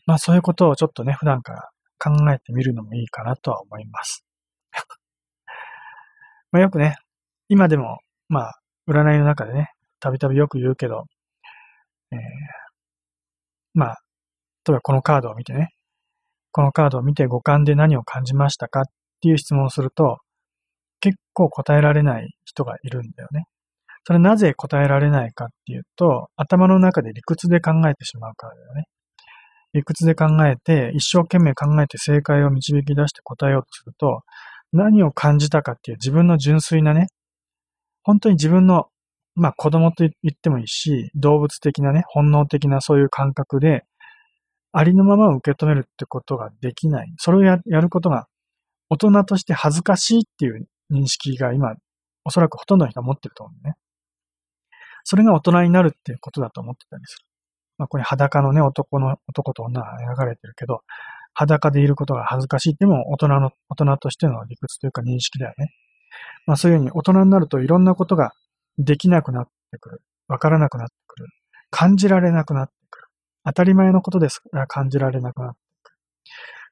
[0.05, 1.69] まあそういうことをちょっとね、普段から
[1.99, 4.25] 考えてみるのもいいかなとは思います。
[6.51, 6.97] まあよくね、
[7.49, 11.05] 今でも、まあ、占いの中でね、たびたびよく言うけど、
[12.11, 12.19] えー、
[13.73, 13.97] まあ、
[14.67, 15.73] 例えばこのカードを見てね、
[16.51, 18.83] このカードを見て五感で何を感じましたかっ
[19.21, 20.19] ていう質問をすると、
[20.99, 23.45] 結構答えられない人がいるんだよね。
[24.05, 28.83] それなぜ答えられないかっていうと、頭の中で理屈で考えてしまうからだよね。
[29.73, 34.21] 理屈で考えて、一生懸命考えて正解を導き出して答えようとすると、
[34.71, 37.07] 何を感じたかっていう自分の純粋なね、
[38.03, 38.87] 本当に自分の、
[39.35, 43.83] まあ子供と言ってもいいし、動物的なね、本能的なそういう感覚で、
[44.73, 47.13] ありのままを受け止めるってことができない。
[47.17, 48.27] それをやることが、
[48.89, 51.75] 大人として恥ずかしいっていう認識が今、
[52.25, 53.75] おそらくほとんどの人は持ってると思うんね。
[55.03, 57.25] それが大人になるっていうことだと思ってたりする。
[57.77, 60.81] まあ、これ裸のね、男の、男と女が描かれてるけど、
[61.33, 65.73] 裸でいることが恥ずかしいっても大人の、大人としての理屈というか認識だよね。
[66.45, 68.33] まあそういうふうに大人になるといろんなことが
[68.77, 70.01] できなくなってくる。
[70.27, 71.27] わからなくなってくる。
[71.69, 72.73] 感じられなくなって。
[73.45, 75.91] 当たり前のことですが感じられなくなってく。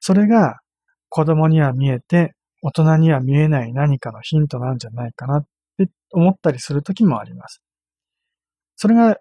[0.00, 0.60] それが
[1.08, 5.46] 子供には見えて、大人には見えない何かのヒントなんじゃないかなっ
[5.76, 7.60] て思ったりするときもあります。
[8.76, 9.18] それが、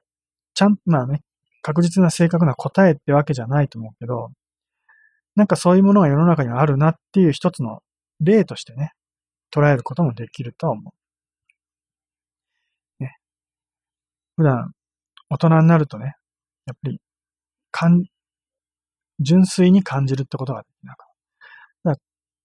[0.54, 1.22] ちゃん、まあね、
[1.62, 4.32] 確実な正確な答えってわけじゃないと思うけど、
[5.36, 7.80] なんかそういうものが世の中にはあるなっていう一つの
[8.20, 8.93] 例としてね、
[9.54, 10.93] 捉えることもできると思
[12.99, 13.04] う。
[13.04, 13.18] ね。
[14.38, 14.72] 普段、
[15.30, 16.16] 大人になるとね、
[16.66, 16.99] やっぱり、
[17.72, 18.04] かん、
[19.20, 21.08] 純粋に感じるってことができなかっ
[21.84, 21.92] た。
[21.92, 21.98] だ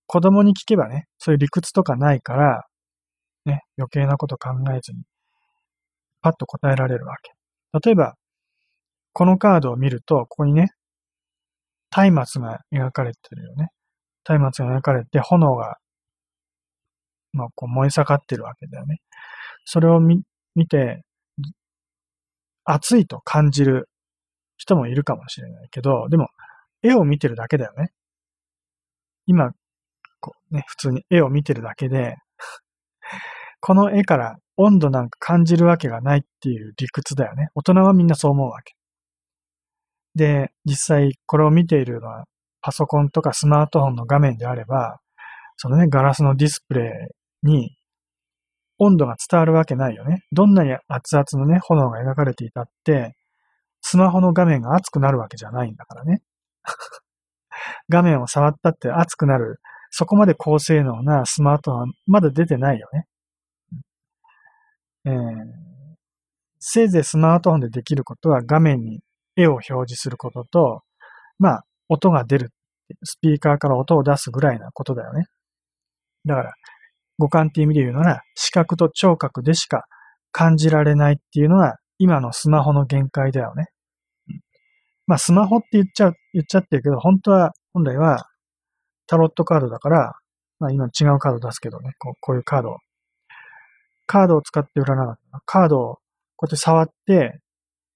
[0.07, 2.65] 子供に聞けばね、そういう理屈とかないから、
[3.45, 5.03] ね、余計なこと考えずに、
[6.23, 7.33] パッと答えられるわけ。
[7.85, 8.15] 例えば、
[9.13, 10.71] このカードを見ると、ここにね、
[12.11, 13.69] 松明が描かれてるよね。
[14.29, 15.77] 松明が描かれて、炎が、
[17.33, 18.99] まあ、こう燃え盛ってるわけだよね。
[19.65, 20.23] それを見
[20.55, 21.03] 見て、
[22.65, 23.89] 熱いと感じる
[24.57, 26.29] 人もいるかもしれないけど、でも、
[26.83, 27.91] 絵を見てるだけだよね。
[29.27, 29.51] 今、
[30.21, 32.17] こうね、普通に絵を見てるだけで、
[33.61, 37.49] この絵から温度なんか感じるわけがないっていう理屈だよね。
[37.55, 38.75] 大人はみんなそう思うわけ。
[40.15, 42.25] で、実際これを見ているのは
[42.63, 45.01] パソコンとかスマートフォンの画面であれば、
[45.57, 47.11] そのね、ガラスのディスプレ
[47.45, 47.77] イに
[48.79, 50.23] 温度が伝わるわけないよね。
[50.33, 53.16] どんなに熱々のね、炎が描かれていたって、
[53.89, 56.21] スマホの画面が熱くなるわけじゃないんだからね。
[57.89, 59.61] 画面を触ったって熱くなる、
[59.91, 63.07] そこまで高性能なスマートフォンはまだ出てないよね。
[65.05, 65.13] えー、
[66.59, 69.03] せいぜいスマートフォンでできることは画面に
[69.37, 70.83] 絵を表示することと、
[71.39, 72.51] まあ、音が出る。
[73.05, 75.27] スピーカーから音を出すぐらいなことだよね。
[76.25, 76.53] だから、
[77.19, 79.85] 五感っていう意味で言うなら、視覚と聴覚でしか
[80.33, 83.67] 感じられないっていうのが、今のスマホの限界だよね。
[85.07, 88.27] まあ、スマホって言っちゃう、言っちゃってるけど、本当は、本来は、
[89.07, 90.15] タロットカードだから、
[90.59, 92.79] まあ今違うカード出すけどね、こうこういうカード
[94.07, 95.43] カードを使って占わなかった。
[95.45, 95.95] カードを
[96.37, 97.41] こうやって触って、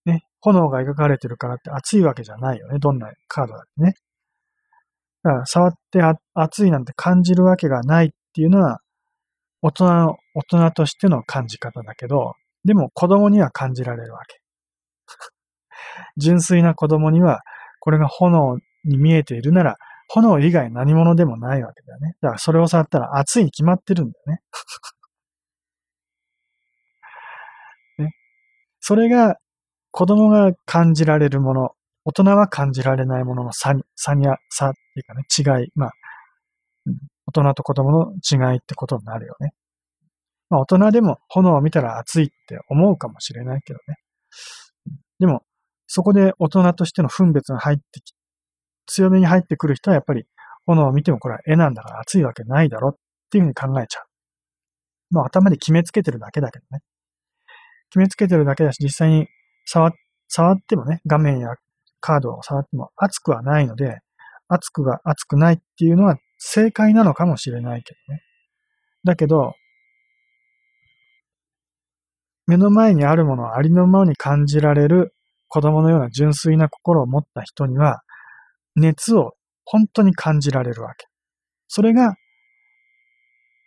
[0.04, 2.78] ね、炎が描かれてるからって熱いわけじゃないよね。
[2.78, 3.94] どんなカードだってね。
[5.22, 6.00] だから触って
[6.34, 8.80] 熱いなんて感じるわけがないっていうのは、
[9.62, 12.34] 大人の、大人としての感じ方だけど、
[12.64, 14.39] でも子供には感じられるわけ。
[16.16, 17.40] 純粋な子供には、
[17.80, 19.76] これが炎に見えているなら、
[20.08, 22.14] 炎以外何者でもないわけだよね。
[22.20, 24.40] だからそれを触ったら熱いに決まってるんだよね。
[28.04, 28.10] ね
[28.80, 29.38] それが
[29.92, 31.70] 子供が感じられるもの、
[32.04, 35.90] 大人は感じられないものの差に、差に、差っていうかね、違い、まあ、
[36.86, 36.98] うん
[37.30, 39.52] 大人と子供の違いってことになるよね。
[40.48, 43.96] まあ大人でも炎を見たら熱いって思うかもしれないけどね。
[45.20, 45.42] でも、
[45.92, 48.14] そこで大人としての分別が入ってき、
[48.86, 50.24] 強めに入ってくる人はやっぱり
[50.64, 52.96] 炎を見てもこれは絵なんだから熱いわけないだろっ
[53.28, 54.04] ていうふうに考えちゃう。
[55.10, 56.82] まあ頭で決めつけてるだけだけどね。
[57.90, 59.26] 決めつけてるだけだし、実際に
[59.66, 59.90] 触、
[60.28, 61.48] 触ってもね、画面や
[61.98, 63.98] カードを触っても熱くはないので、
[64.46, 68.22] 熱くが熱くないっていうのは正解なのかもしれないけどね。
[69.02, 69.54] だけど、
[72.46, 75.14] 目の前にあるものをありのままに感じられる
[75.50, 78.00] 子供のような純粋な心を持った人には、
[78.76, 79.32] 熱を
[79.64, 81.06] 本当に感じられるわけ。
[81.66, 82.14] それが、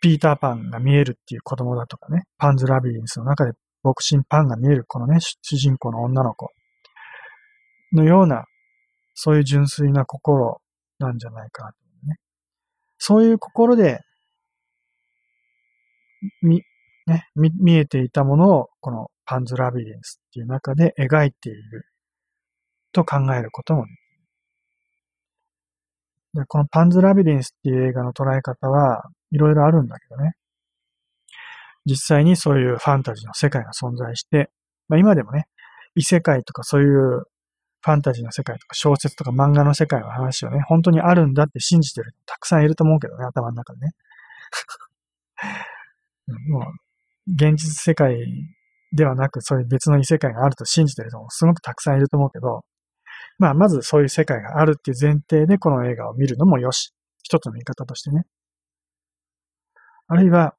[0.00, 6.50] ピーターパンが見えるっていう子供だとかね、パンズラビリンスの中で牧師パンが見えるこのね、主人公の女の子
[7.92, 8.44] のような、
[9.14, 10.60] そういう純粋な心
[10.98, 11.70] なんじゃないかな、
[12.08, 12.16] ね。
[12.98, 14.00] そういう心で、
[16.40, 16.62] み、
[17.06, 21.86] ね、見、見えていたものを、このパンズラビリンスっていう中で描いている
[22.92, 23.98] と考えることもできる。
[26.42, 30.32] でこのパンズラビリンスっていう映画の捉え方はいろいろあるんだけどね。
[31.86, 34.50] 実際にそういうファンタジーの世界が存在して、
[34.88, 35.46] まあ、今でもね、
[35.94, 37.24] 異世界とかそういう
[37.84, 43.92] ファンタジーの世界とか小説とか漫画の世界の話をね、本当にあるんだって信じてるたくさんいると思うけどね、頭の中でね。
[46.48, 48.16] もう、現実世界
[48.94, 52.62] ではなく、そういう別の異世界があると信じてる人もすごくたくさんいると思うけど、
[53.38, 56.92] まあ、まずそういう世界があるっていう前提でこの映画を見るのもよし。
[57.22, 58.24] 一つの見方としてね。
[60.06, 60.54] あるいは、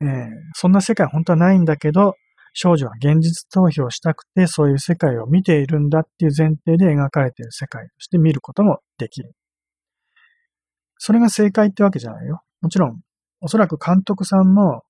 [0.00, 2.14] えー、そんな世界本当はないんだけど、
[2.54, 9.32] 少女は現実逃避をしたくて、そういう世界を見ているんだっていう前提で描かれている世界として見ることもできる。
[10.98, 12.42] それが正解ってわけじゃないよ。
[12.60, 13.00] もちろん、
[13.40, 14.82] おそらく監督さんも、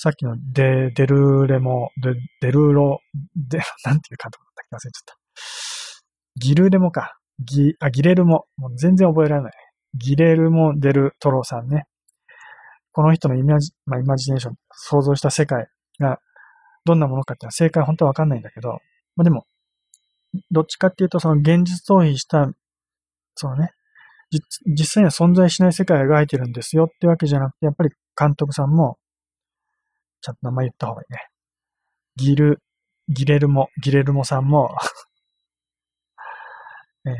[0.00, 3.00] さっきのデ、デルーレモ、デ、デルロ、
[3.34, 5.16] デ、 なんていう監督だったっけ忘れちゃった。
[6.36, 7.18] ギルーレモか。
[7.40, 8.46] ギ、あ、ギレルモ。
[8.56, 9.52] もう全然覚えられない。
[9.94, 11.86] ギレルモ・デルトロさんね。
[12.92, 15.66] この人のイマジ,、まあ、イマジネーション、想像した世界
[15.98, 16.20] が
[16.84, 18.78] どんなものかっていうのは正解は本当はわかんないんだけど、
[19.16, 19.46] まあ、でも、
[20.52, 22.48] どっちかっていうとその現実逃避した、
[23.34, 23.72] そのね、
[24.64, 28.96] 実際には存在しない世界を描いてるんですよってわけじゃなくて、やっぱり監督さんも、
[30.20, 31.20] ちゃんと名前言った方がいいね。
[32.16, 32.60] ギル、
[33.08, 34.76] ギレルモ、ギレルモさんも
[37.06, 37.14] えー、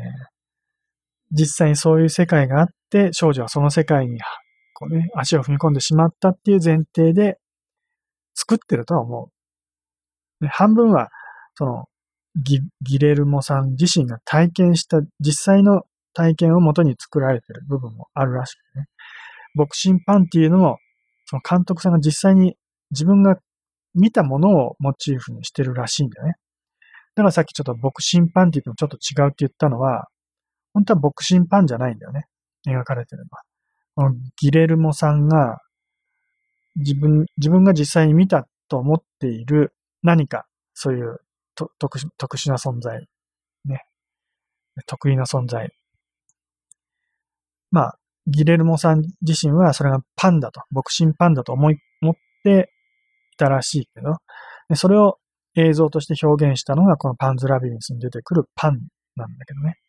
[1.31, 4.19] 実際にそういう世界があって、少女はその世界に
[4.79, 7.37] こうね、足を踏み込んでしまったっていう前提で
[8.33, 10.43] 作ってるとは思う。
[10.43, 11.09] で半分は、
[11.55, 11.85] その
[12.41, 15.83] ギ、ギレルモさん自身が体験した実際の
[16.13, 18.85] 体験をもとに作られてる部分もあるらしくね。
[19.55, 20.77] ボクシンパンっていうのも、
[21.25, 22.55] その監督さんが実際に
[22.91, 23.37] 自分が
[23.93, 26.33] 見たものをモチーフにしてるらしいんだよね。
[27.15, 30.07] だからさっきちょっとボクシンパンって言ってもちょっと違うって言ったのは、
[30.73, 32.25] 本当はボクシンパンじゃないんだよね。
[32.67, 33.41] 描かれてるのは。
[33.95, 35.59] このギレルモさんが
[36.75, 39.73] 自分、自分が実際に見たと思っている
[40.03, 41.17] 何か、そういう
[41.55, 43.05] 特特殊な存在、
[43.65, 43.83] ね。
[44.85, 45.69] 得意な存在。
[47.71, 52.71] まあ、ギレルモさん自身はそれがパンだと、ボクシンパンだと思い、思って
[53.39, 54.17] たらしいけど、
[54.75, 55.17] それを
[55.55, 58.79] 映像として表現したのがこのパンズラビリンスに出てくるパン
[59.15, 59.79] なんだけどね。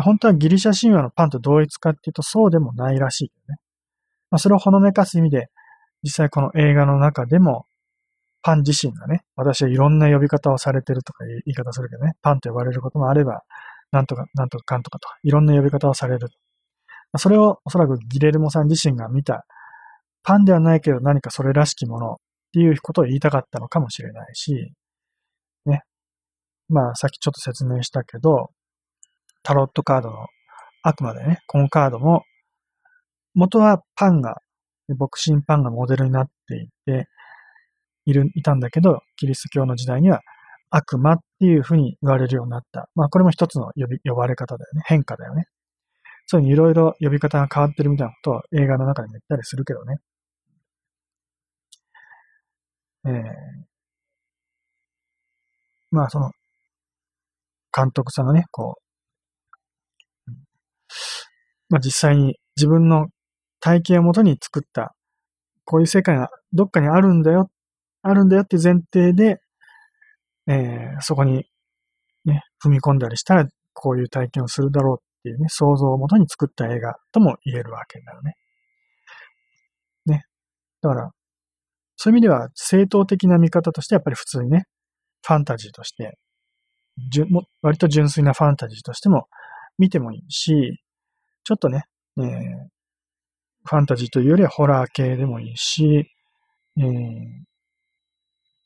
[0.00, 3.58] 本当はギリシャ神話のパンと同一かっていうとそうでもないらしいけどね。
[4.30, 5.48] まあ、それをほのめかす意味で、
[6.02, 7.66] 実際この映画の中でも、
[8.42, 13.42] パン自身がね、私はいろんな呼び方をされてるとか言い方するけどね、パンと呼ばれることもあれば、
[13.92, 16.28] なんとか、なんとかかんとかと、いろんな呼び方をされる。
[17.18, 19.44] それをおそらくギレルモさん自身が見た、
[20.22, 22.16] パンではないけど何かそれらしきものっ
[22.52, 24.72] ていうことを言いたかったのかもしれないし、
[25.66, 25.82] ね。
[26.68, 28.50] まあ、さっきちょっと説明したけど、
[29.42, 30.26] タロットカードの、
[30.82, 32.22] あくまでね、このカードも、
[33.34, 34.36] 元はパンが、
[34.96, 37.06] ボクシンパンがモデルになっていて、
[38.04, 40.20] いる、いたんだけど、キリスト教の時代には
[40.70, 42.88] 悪魔っていうふうに言われるようになった。
[42.94, 44.82] まあこれも一つの呼び、呼ばれ方だよね。
[44.86, 45.44] 変化だよね。
[46.26, 49.96] そういういろいろ呼び方が変わってるみたいなことを映画の中でも言ったりするけどね。
[53.06, 53.12] えー、
[55.90, 56.30] まあその、
[57.74, 58.76] 監督さんがね、こ
[60.28, 60.30] う、
[61.68, 63.08] まあ実際に自分の
[63.60, 64.94] 体験をもとに作った、
[65.64, 67.50] こういう世界がどっかにあるんだよ、
[68.02, 69.40] あるんだよって前提で、
[70.48, 71.44] えー、そこに
[72.24, 78.34] ね、踏み込んだりしたら、こういう体験をするだろうっていうね、想像をもとに作った映画とも言えるわけだよね。
[80.06, 80.24] ね。
[80.82, 81.10] だから、
[82.02, 84.64] そういう意味では正当的な見方としてやっぱり普通にね、
[85.24, 86.18] ファンタジーとして、
[87.62, 89.28] 割と純粋なファンタジーとしても
[89.78, 90.80] 見てもいいし、
[91.44, 91.84] ちょっとね、
[92.18, 92.24] えー、
[93.66, 96.08] ファンタジーというよりはホラー系でもいいし、
[96.76, 96.84] えー、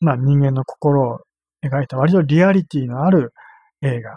[0.01, 1.18] まあ人間の心を
[1.62, 3.34] 描いた割とリアリティのある
[3.82, 4.16] 映画っ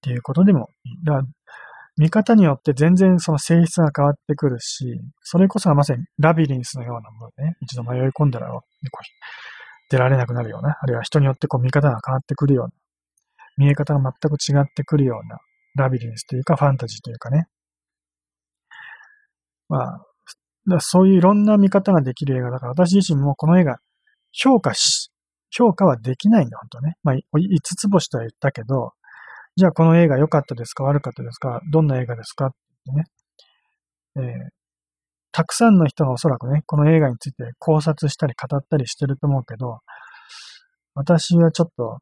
[0.00, 1.04] ていうことでもいい。
[1.04, 1.20] だ
[1.98, 8.50] 見方によって全然その性質が変わってくるし、それこそがまさにラビリンスのようなものね、一度迷い込んだら
[9.90, 12.70] 出られなくなるような、あるいは人によってこう見方が変わってくるような、
[13.56, 15.38] 見え方が全く違ってくるような
[15.74, 17.46] ラビリンスというかファンタジーというかね。
[19.68, 20.00] まあ、
[20.68, 23.78] だそういういろんな見方ができる映画だから、私自身もこの映画
[24.32, 25.10] 評価し、
[25.50, 26.96] 評価はできないんだ、本当ね。
[27.02, 27.20] まあ、5
[27.60, 28.92] つ星とは言ったけど、
[29.58, 30.84] じゃあこの映画良かったですか？
[30.84, 31.60] 悪かったですか？
[31.72, 32.46] どんな映画ですか？
[32.46, 32.50] っ
[32.86, 33.04] てね。
[34.16, 34.24] えー、
[35.32, 39.80] たくさんの人がおそらくね、この映画について考察したり語ったりしてると思うけど、
[40.94, 41.98] 私はちょっと、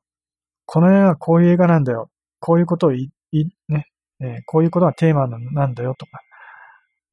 [0.67, 2.11] この映画はこういう映画なんだよ。
[2.41, 3.87] こういうことをい、い、ね、
[4.21, 6.21] えー、こういうことがテーマなんだよとか、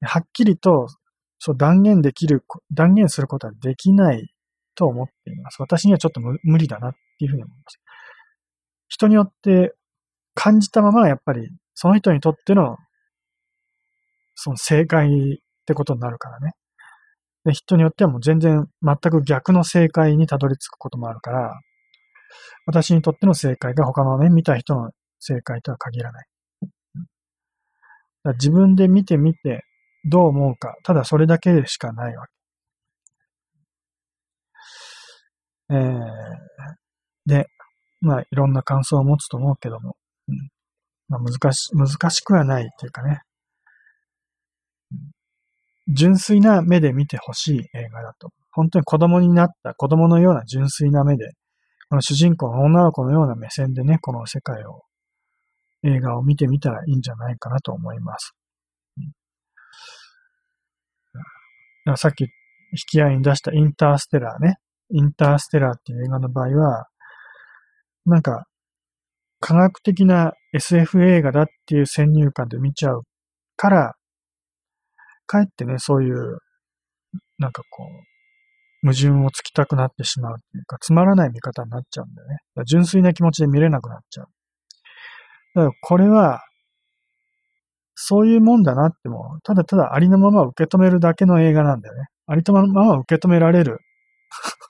[0.02, 0.88] はっきりと
[1.39, 4.28] そう断言できる、断言することはできない
[4.76, 5.62] と思っています。
[5.62, 7.80] 私にはちょっと無理だなっていうふうに思います。
[8.89, 9.74] 人によって
[10.36, 12.77] 感じたままやっぱりその人にとっての
[14.36, 16.53] その正解ってことになるからね。
[17.45, 21.59] で人によってはもう全然全く逆の正解にたどり着くこともあるから、
[22.65, 26.25] 私にとっての正解が他のね、見た人の正解とは限らない。
[28.38, 29.65] 自分で見てみて
[30.05, 32.34] どう思うか、ただそれだけしかないわけ。
[35.75, 35.99] えー、
[37.25, 37.47] で、
[38.01, 39.97] まあいろんな感想を持つと思うけども、
[41.10, 43.22] まあ、難し、難しくはないっていうかね、
[45.88, 48.30] 純粋な目で見てほしい映画だと。
[48.51, 51.32] 本当に子供になった子供のような純粋な目で、
[51.89, 54.84] この主人公の女の子のような目線でね、この世界を、
[55.86, 58.34] 映画を見てみたらいいんじゃないかなと思います。
[61.88, 62.30] うん、さっき引
[62.89, 64.56] き合いに出したインターステラーね。
[64.91, 66.86] インターステラーっていう映画の場合は、
[68.06, 68.45] なんか
[69.46, 73.02] 科学的な SF 映画だっていう先入観で見ちゃう
[73.58, 73.96] から、
[75.26, 76.38] かえってね、そういう、
[77.39, 82.38] なんかこう、矛盾をつきたくなってしまうっていうか、つまらない見方になっちゃうんだよね。
[82.66, 84.28] 純粋な気持ちで見れなくなっちゃう。
[85.56, 86.39] だからこれは、
[87.96, 92.06] そういうもんだなっても、ただただありのまま受け止めるだけの映画なんだよね。
[92.28, 93.80] ありとまま受け止められる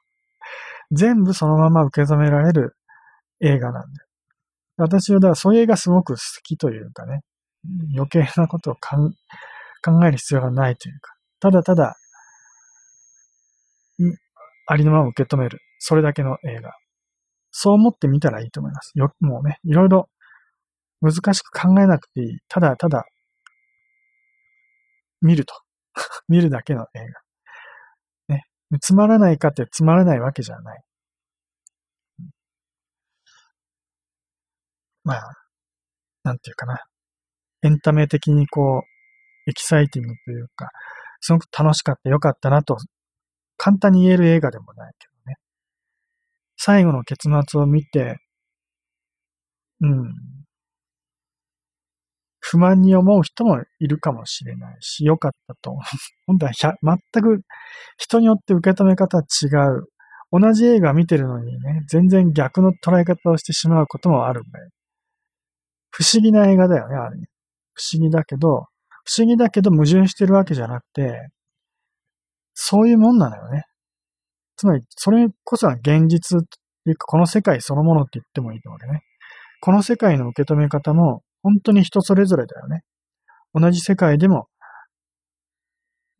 [0.92, 2.76] 全部そのまま受け止められる
[3.40, 4.12] 映画なんで。
[4.78, 7.22] 私はだからそういう映画すごく好きというかね、
[7.96, 9.12] 余計なことを考
[10.06, 11.96] える必要がないというか、ただただ、
[14.66, 15.60] ありのまま受け止める。
[15.80, 16.72] それだけの映画。
[17.52, 18.92] そう思ってみたらいいと思います。
[18.96, 20.10] よ、もうね、いろいろ
[21.02, 22.40] 難しく考えなくていい。
[22.48, 23.06] ただただ、
[25.22, 25.54] 見ると。
[26.28, 27.00] 見るだけの映
[28.30, 28.36] 画。
[28.36, 28.46] ね。
[28.82, 30.84] つまらないかってつまらないわけじゃない。
[35.04, 35.34] まあ、
[36.24, 36.80] なんていうかな。
[37.64, 38.84] エンタメ的にこ
[39.47, 40.70] う、エキサイティングというか、
[41.22, 42.78] すごく楽しかった、良かったなと、
[43.58, 45.38] 簡単に言える映画でもないけどね。
[46.58, 48.18] 最後の結末を見て、
[49.82, 50.14] うん、
[52.39, 55.76] 不満に思う人もいるかもしれないし、良かったと。
[56.28, 57.41] 本当は全く
[57.97, 59.47] 人によって受け止め方は違
[59.78, 59.88] う。
[60.32, 64.70] 同じ映画見てるのにね、全然逆の捉え方をしてしまうこともあるんだよ。
[65.96, 67.18] 不思議な映画だよね、あれ。
[67.76, 68.66] 不思議だけど、
[69.06, 71.30] 不思議だけど矛盾してるわけじゃなくて、
[72.56, 73.66] そういうもんなのよね。
[74.56, 79.02] つまり、それこそが現実っていうか、この世界そのものって言ってもいいわけどね。
[79.62, 82.82] この世界の受け止め方も、本当に人それぞれだよね。
[83.54, 84.48] 同じ世界でも、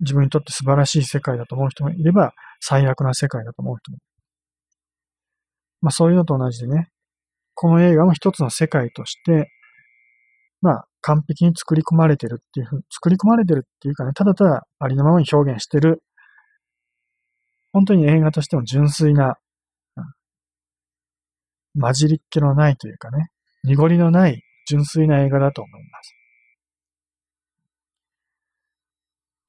[0.02, 3.98] 自分にとって素晴らしい世界だと思う人もいれば、最悪な世界だと思う人も。
[5.82, 6.90] まあそういうのと同じでね、
[7.56, 9.50] この映画も一つの世界として、
[10.64, 16.02] まあ完璧に作り込まれてるっていうふうに、作り込まれてるっていうかね、ただただありのままに表現してる、
[17.74, 19.36] 本当に映画としても純粋な、
[21.78, 23.28] 混じりっ気のないというかね、
[23.66, 26.16] 濁りのない純粋な映画だと思います。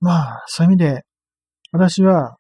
[0.01, 1.03] まあ、そういう意味で、
[1.71, 2.37] 私は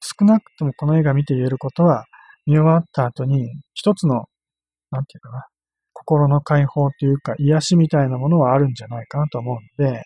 [0.00, 2.06] 少なくともこの映画見て言えることは、
[2.46, 4.24] 見終わった後に一つの、
[4.90, 5.46] なんていうかな、
[6.10, 10.02] 心の解放というか癒しみたいなものはあるんじゃないかなと思うので、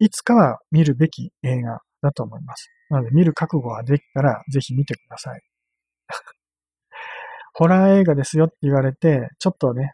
[0.00, 2.68] いつかは見るべき映画だと思います。
[2.90, 5.40] なので見る覚悟ができたらぜひ見てください。
[7.54, 9.92] ホラー映画ですよって言われて、ちょっとね、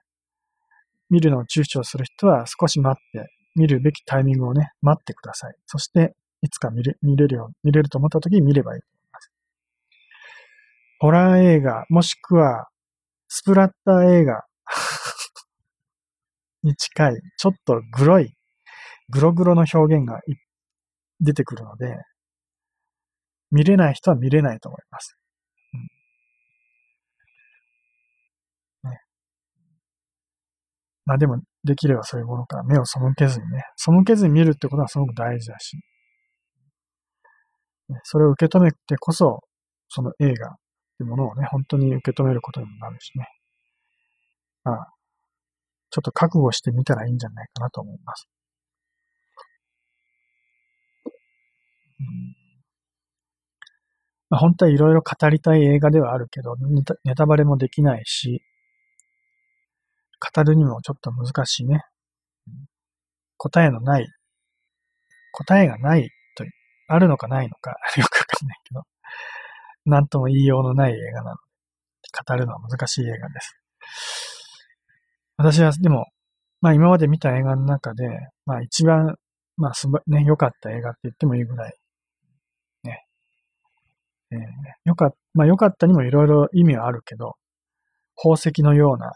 [1.10, 5.54] 見るのを躊躇する人は少し待って、見るべきタイミングをね、待ってください。
[5.66, 9.32] そして、いつか見れ見れるよ、見れると思った時に見ればいいと思います。
[11.00, 12.68] ホラー映画、もしくは、
[13.32, 14.42] スプラッター映画。
[16.64, 18.34] に近い、ちょっとグロい、
[19.08, 20.20] グログロの表現が
[21.20, 21.96] 出てくるので、
[23.52, 25.16] 見れない人は見れないと思います。
[28.84, 28.90] うん。
[28.90, 29.00] ね。
[31.06, 35.78] まあでも、できればそういうものから目を背けずにね、背けずに見るってことはすごく大事だし、
[38.02, 39.40] それを受け止めてこそ、
[39.88, 40.56] その映画
[41.02, 43.28] いうものをね、本当に受け止めることにもなるしね。
[44.64, 44.94] まあ、
[45.90, 48.28] ちょっと覚悟してみたらいいんじゃないかなと思います。
[52.00, 52.40] うん
[54.30, 56.54] まあ、本当はいろいろ語りたい映画ではあるけど、
[57.04, 58.42] ネタバレもできないし、
[60.34, 61.82] 語るにもちょっと難しいね。
[63.36, 64.06] 答えのない、
[65.32, 66.44] 答えがないと、
[66.86, 68.82] あるのかないのか よくわかんないけど、
[69.90, 71.40] なんとも言いようのない映画なので、
[72.26, 73.60] 語るのは難しい映画です。
[75.36, 76.06] 私はでも、
[76.60, 78.08] まあ今まで見た映画の中で、
[78.46, 79.16] まあ一番、
[79.56, 81.74] まあすば、ね、良かった映画って言ってもいいぐらい、
[82.84, 83.04] ね。
[84.32, 84.38] えー、
[84.84, 87.34] よか、まあ良かったにもいろいろ意味はあるけど、
[88.16, 89.12] 宝石のような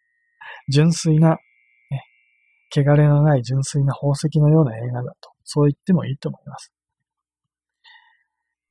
[0.72, 1.38] 純粋な、
[1.90, 2.04] ね、
[2.74, 6.72] 汚れのない純粋な宝石のような映画だと、そう言ってもいいと思います。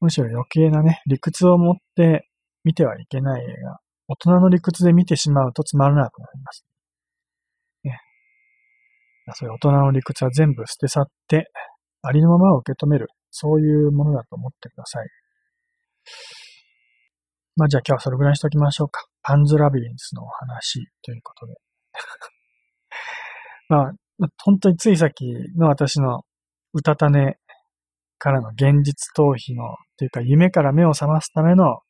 [0.06, 2.30] むしろ余計なね、理屈を持って
[2.64, 3.80] 見てはいけない映画。
[4.08, 6.64] 大人の理屈で見てしまうとつまらなくなります。
[7.84, 8.00] ね。
[9.34, 11.50] そういう大人の理屈は全部捨て去って、
[12.04, 13.08] ありのままを受け止める。
[13.32, 15.08] そういうものだと思ってください。
[17.56, 19.06] まあじゃあ今日はそれぐらいにしときましょうか。
[19.24, 21.56] パンズラビリンスのお話ということで。
[23.70, 23.92] まあ、
[24.44, 25.26] 本当についさっき
[25.58, 26.22] の私の
[26.74, 27.38] 歌種
[28.26, 31.82] からの現実逃避の、というか夢から目を覚ますための、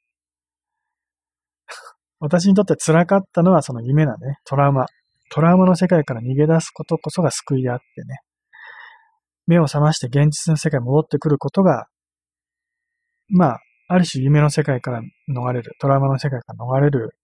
[2.19, 4.87] 私にとって辛かったのはその夢なね、トラウマ。
[5.31, 8.19] トラウマの世界から逃げ出すことこそが救いであってね。
[9.47, 11.87] 目を覚まして現実の世界に戻ってくることが、
[13.29, 15.01] まあ、ある種夢の世界から
[15.33, 17.15] 逃れる、トラウマの世界から逃れる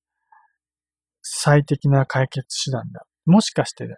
[1.22, 3.06] 最適な解決手段だ。
[3.26, 3.98] もしかしてだよ。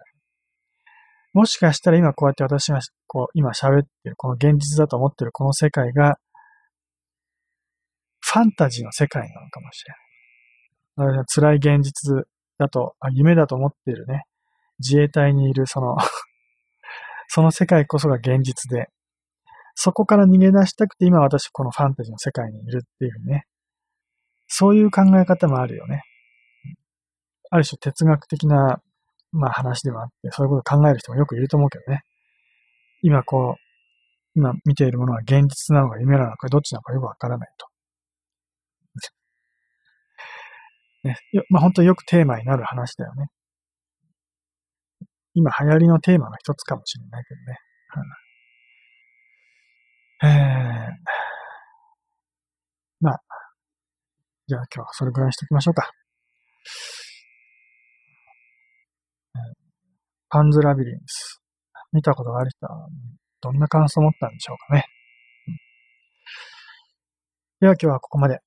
[1.34, 6.18] もしかしたら今こうやって私がこう今喋ってるこの現実だと思ってるこの世界が
[8.20, 11.24] ファンタジーの世界なのかもしれない。
[11.26, 12.24] 辛い現実
[12.58, 14.22] だと、あ夢だと思っているね、
[14.78, 15.96] 自衛隊にいるその
[17.28, 18.88] その世界こそが現実で、
[19.74, 23.46] そこから逃げ出したくて今私このファンタジーの世界にいるっていうね、
[24.46, 26.02] そういう考え方もあるよね。
[27.50, 28.80] ある種哲学的な、
[29.34, 32.02] まあ話でもあって、そういうことを考える人もよくいると思うけどね。
[33.02, 33.60] 今こう、
[34.36, 37.66] 今見ているものは現実なのか夢なのかどっちなのかよくわからないと。
[41.08, 41.16] ね、
[41.50, 43.26] まあ本当によくテーマになる話だよね。
[45.34, 47.58] 今流行りのテーマの一つかもしれないけどね。
[50.22, 50.30] えー、
[53.00, 53.20] まあ、
[54.46, 55.90] じゃあ今日はそれぐらいにしておきましょうか。
[60.34, 61.40] パンズラビリンス。
[61.92, 62.88] 見たことがある人は、
[63.40, 64.84] どんな感想を持ったんでしょうかね。
[67.60, 68.40] では今日はここまで。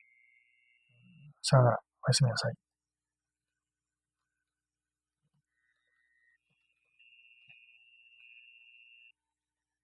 [1.42, 1.78] さよなら。
[2.06, 2.67] おやすみなさい。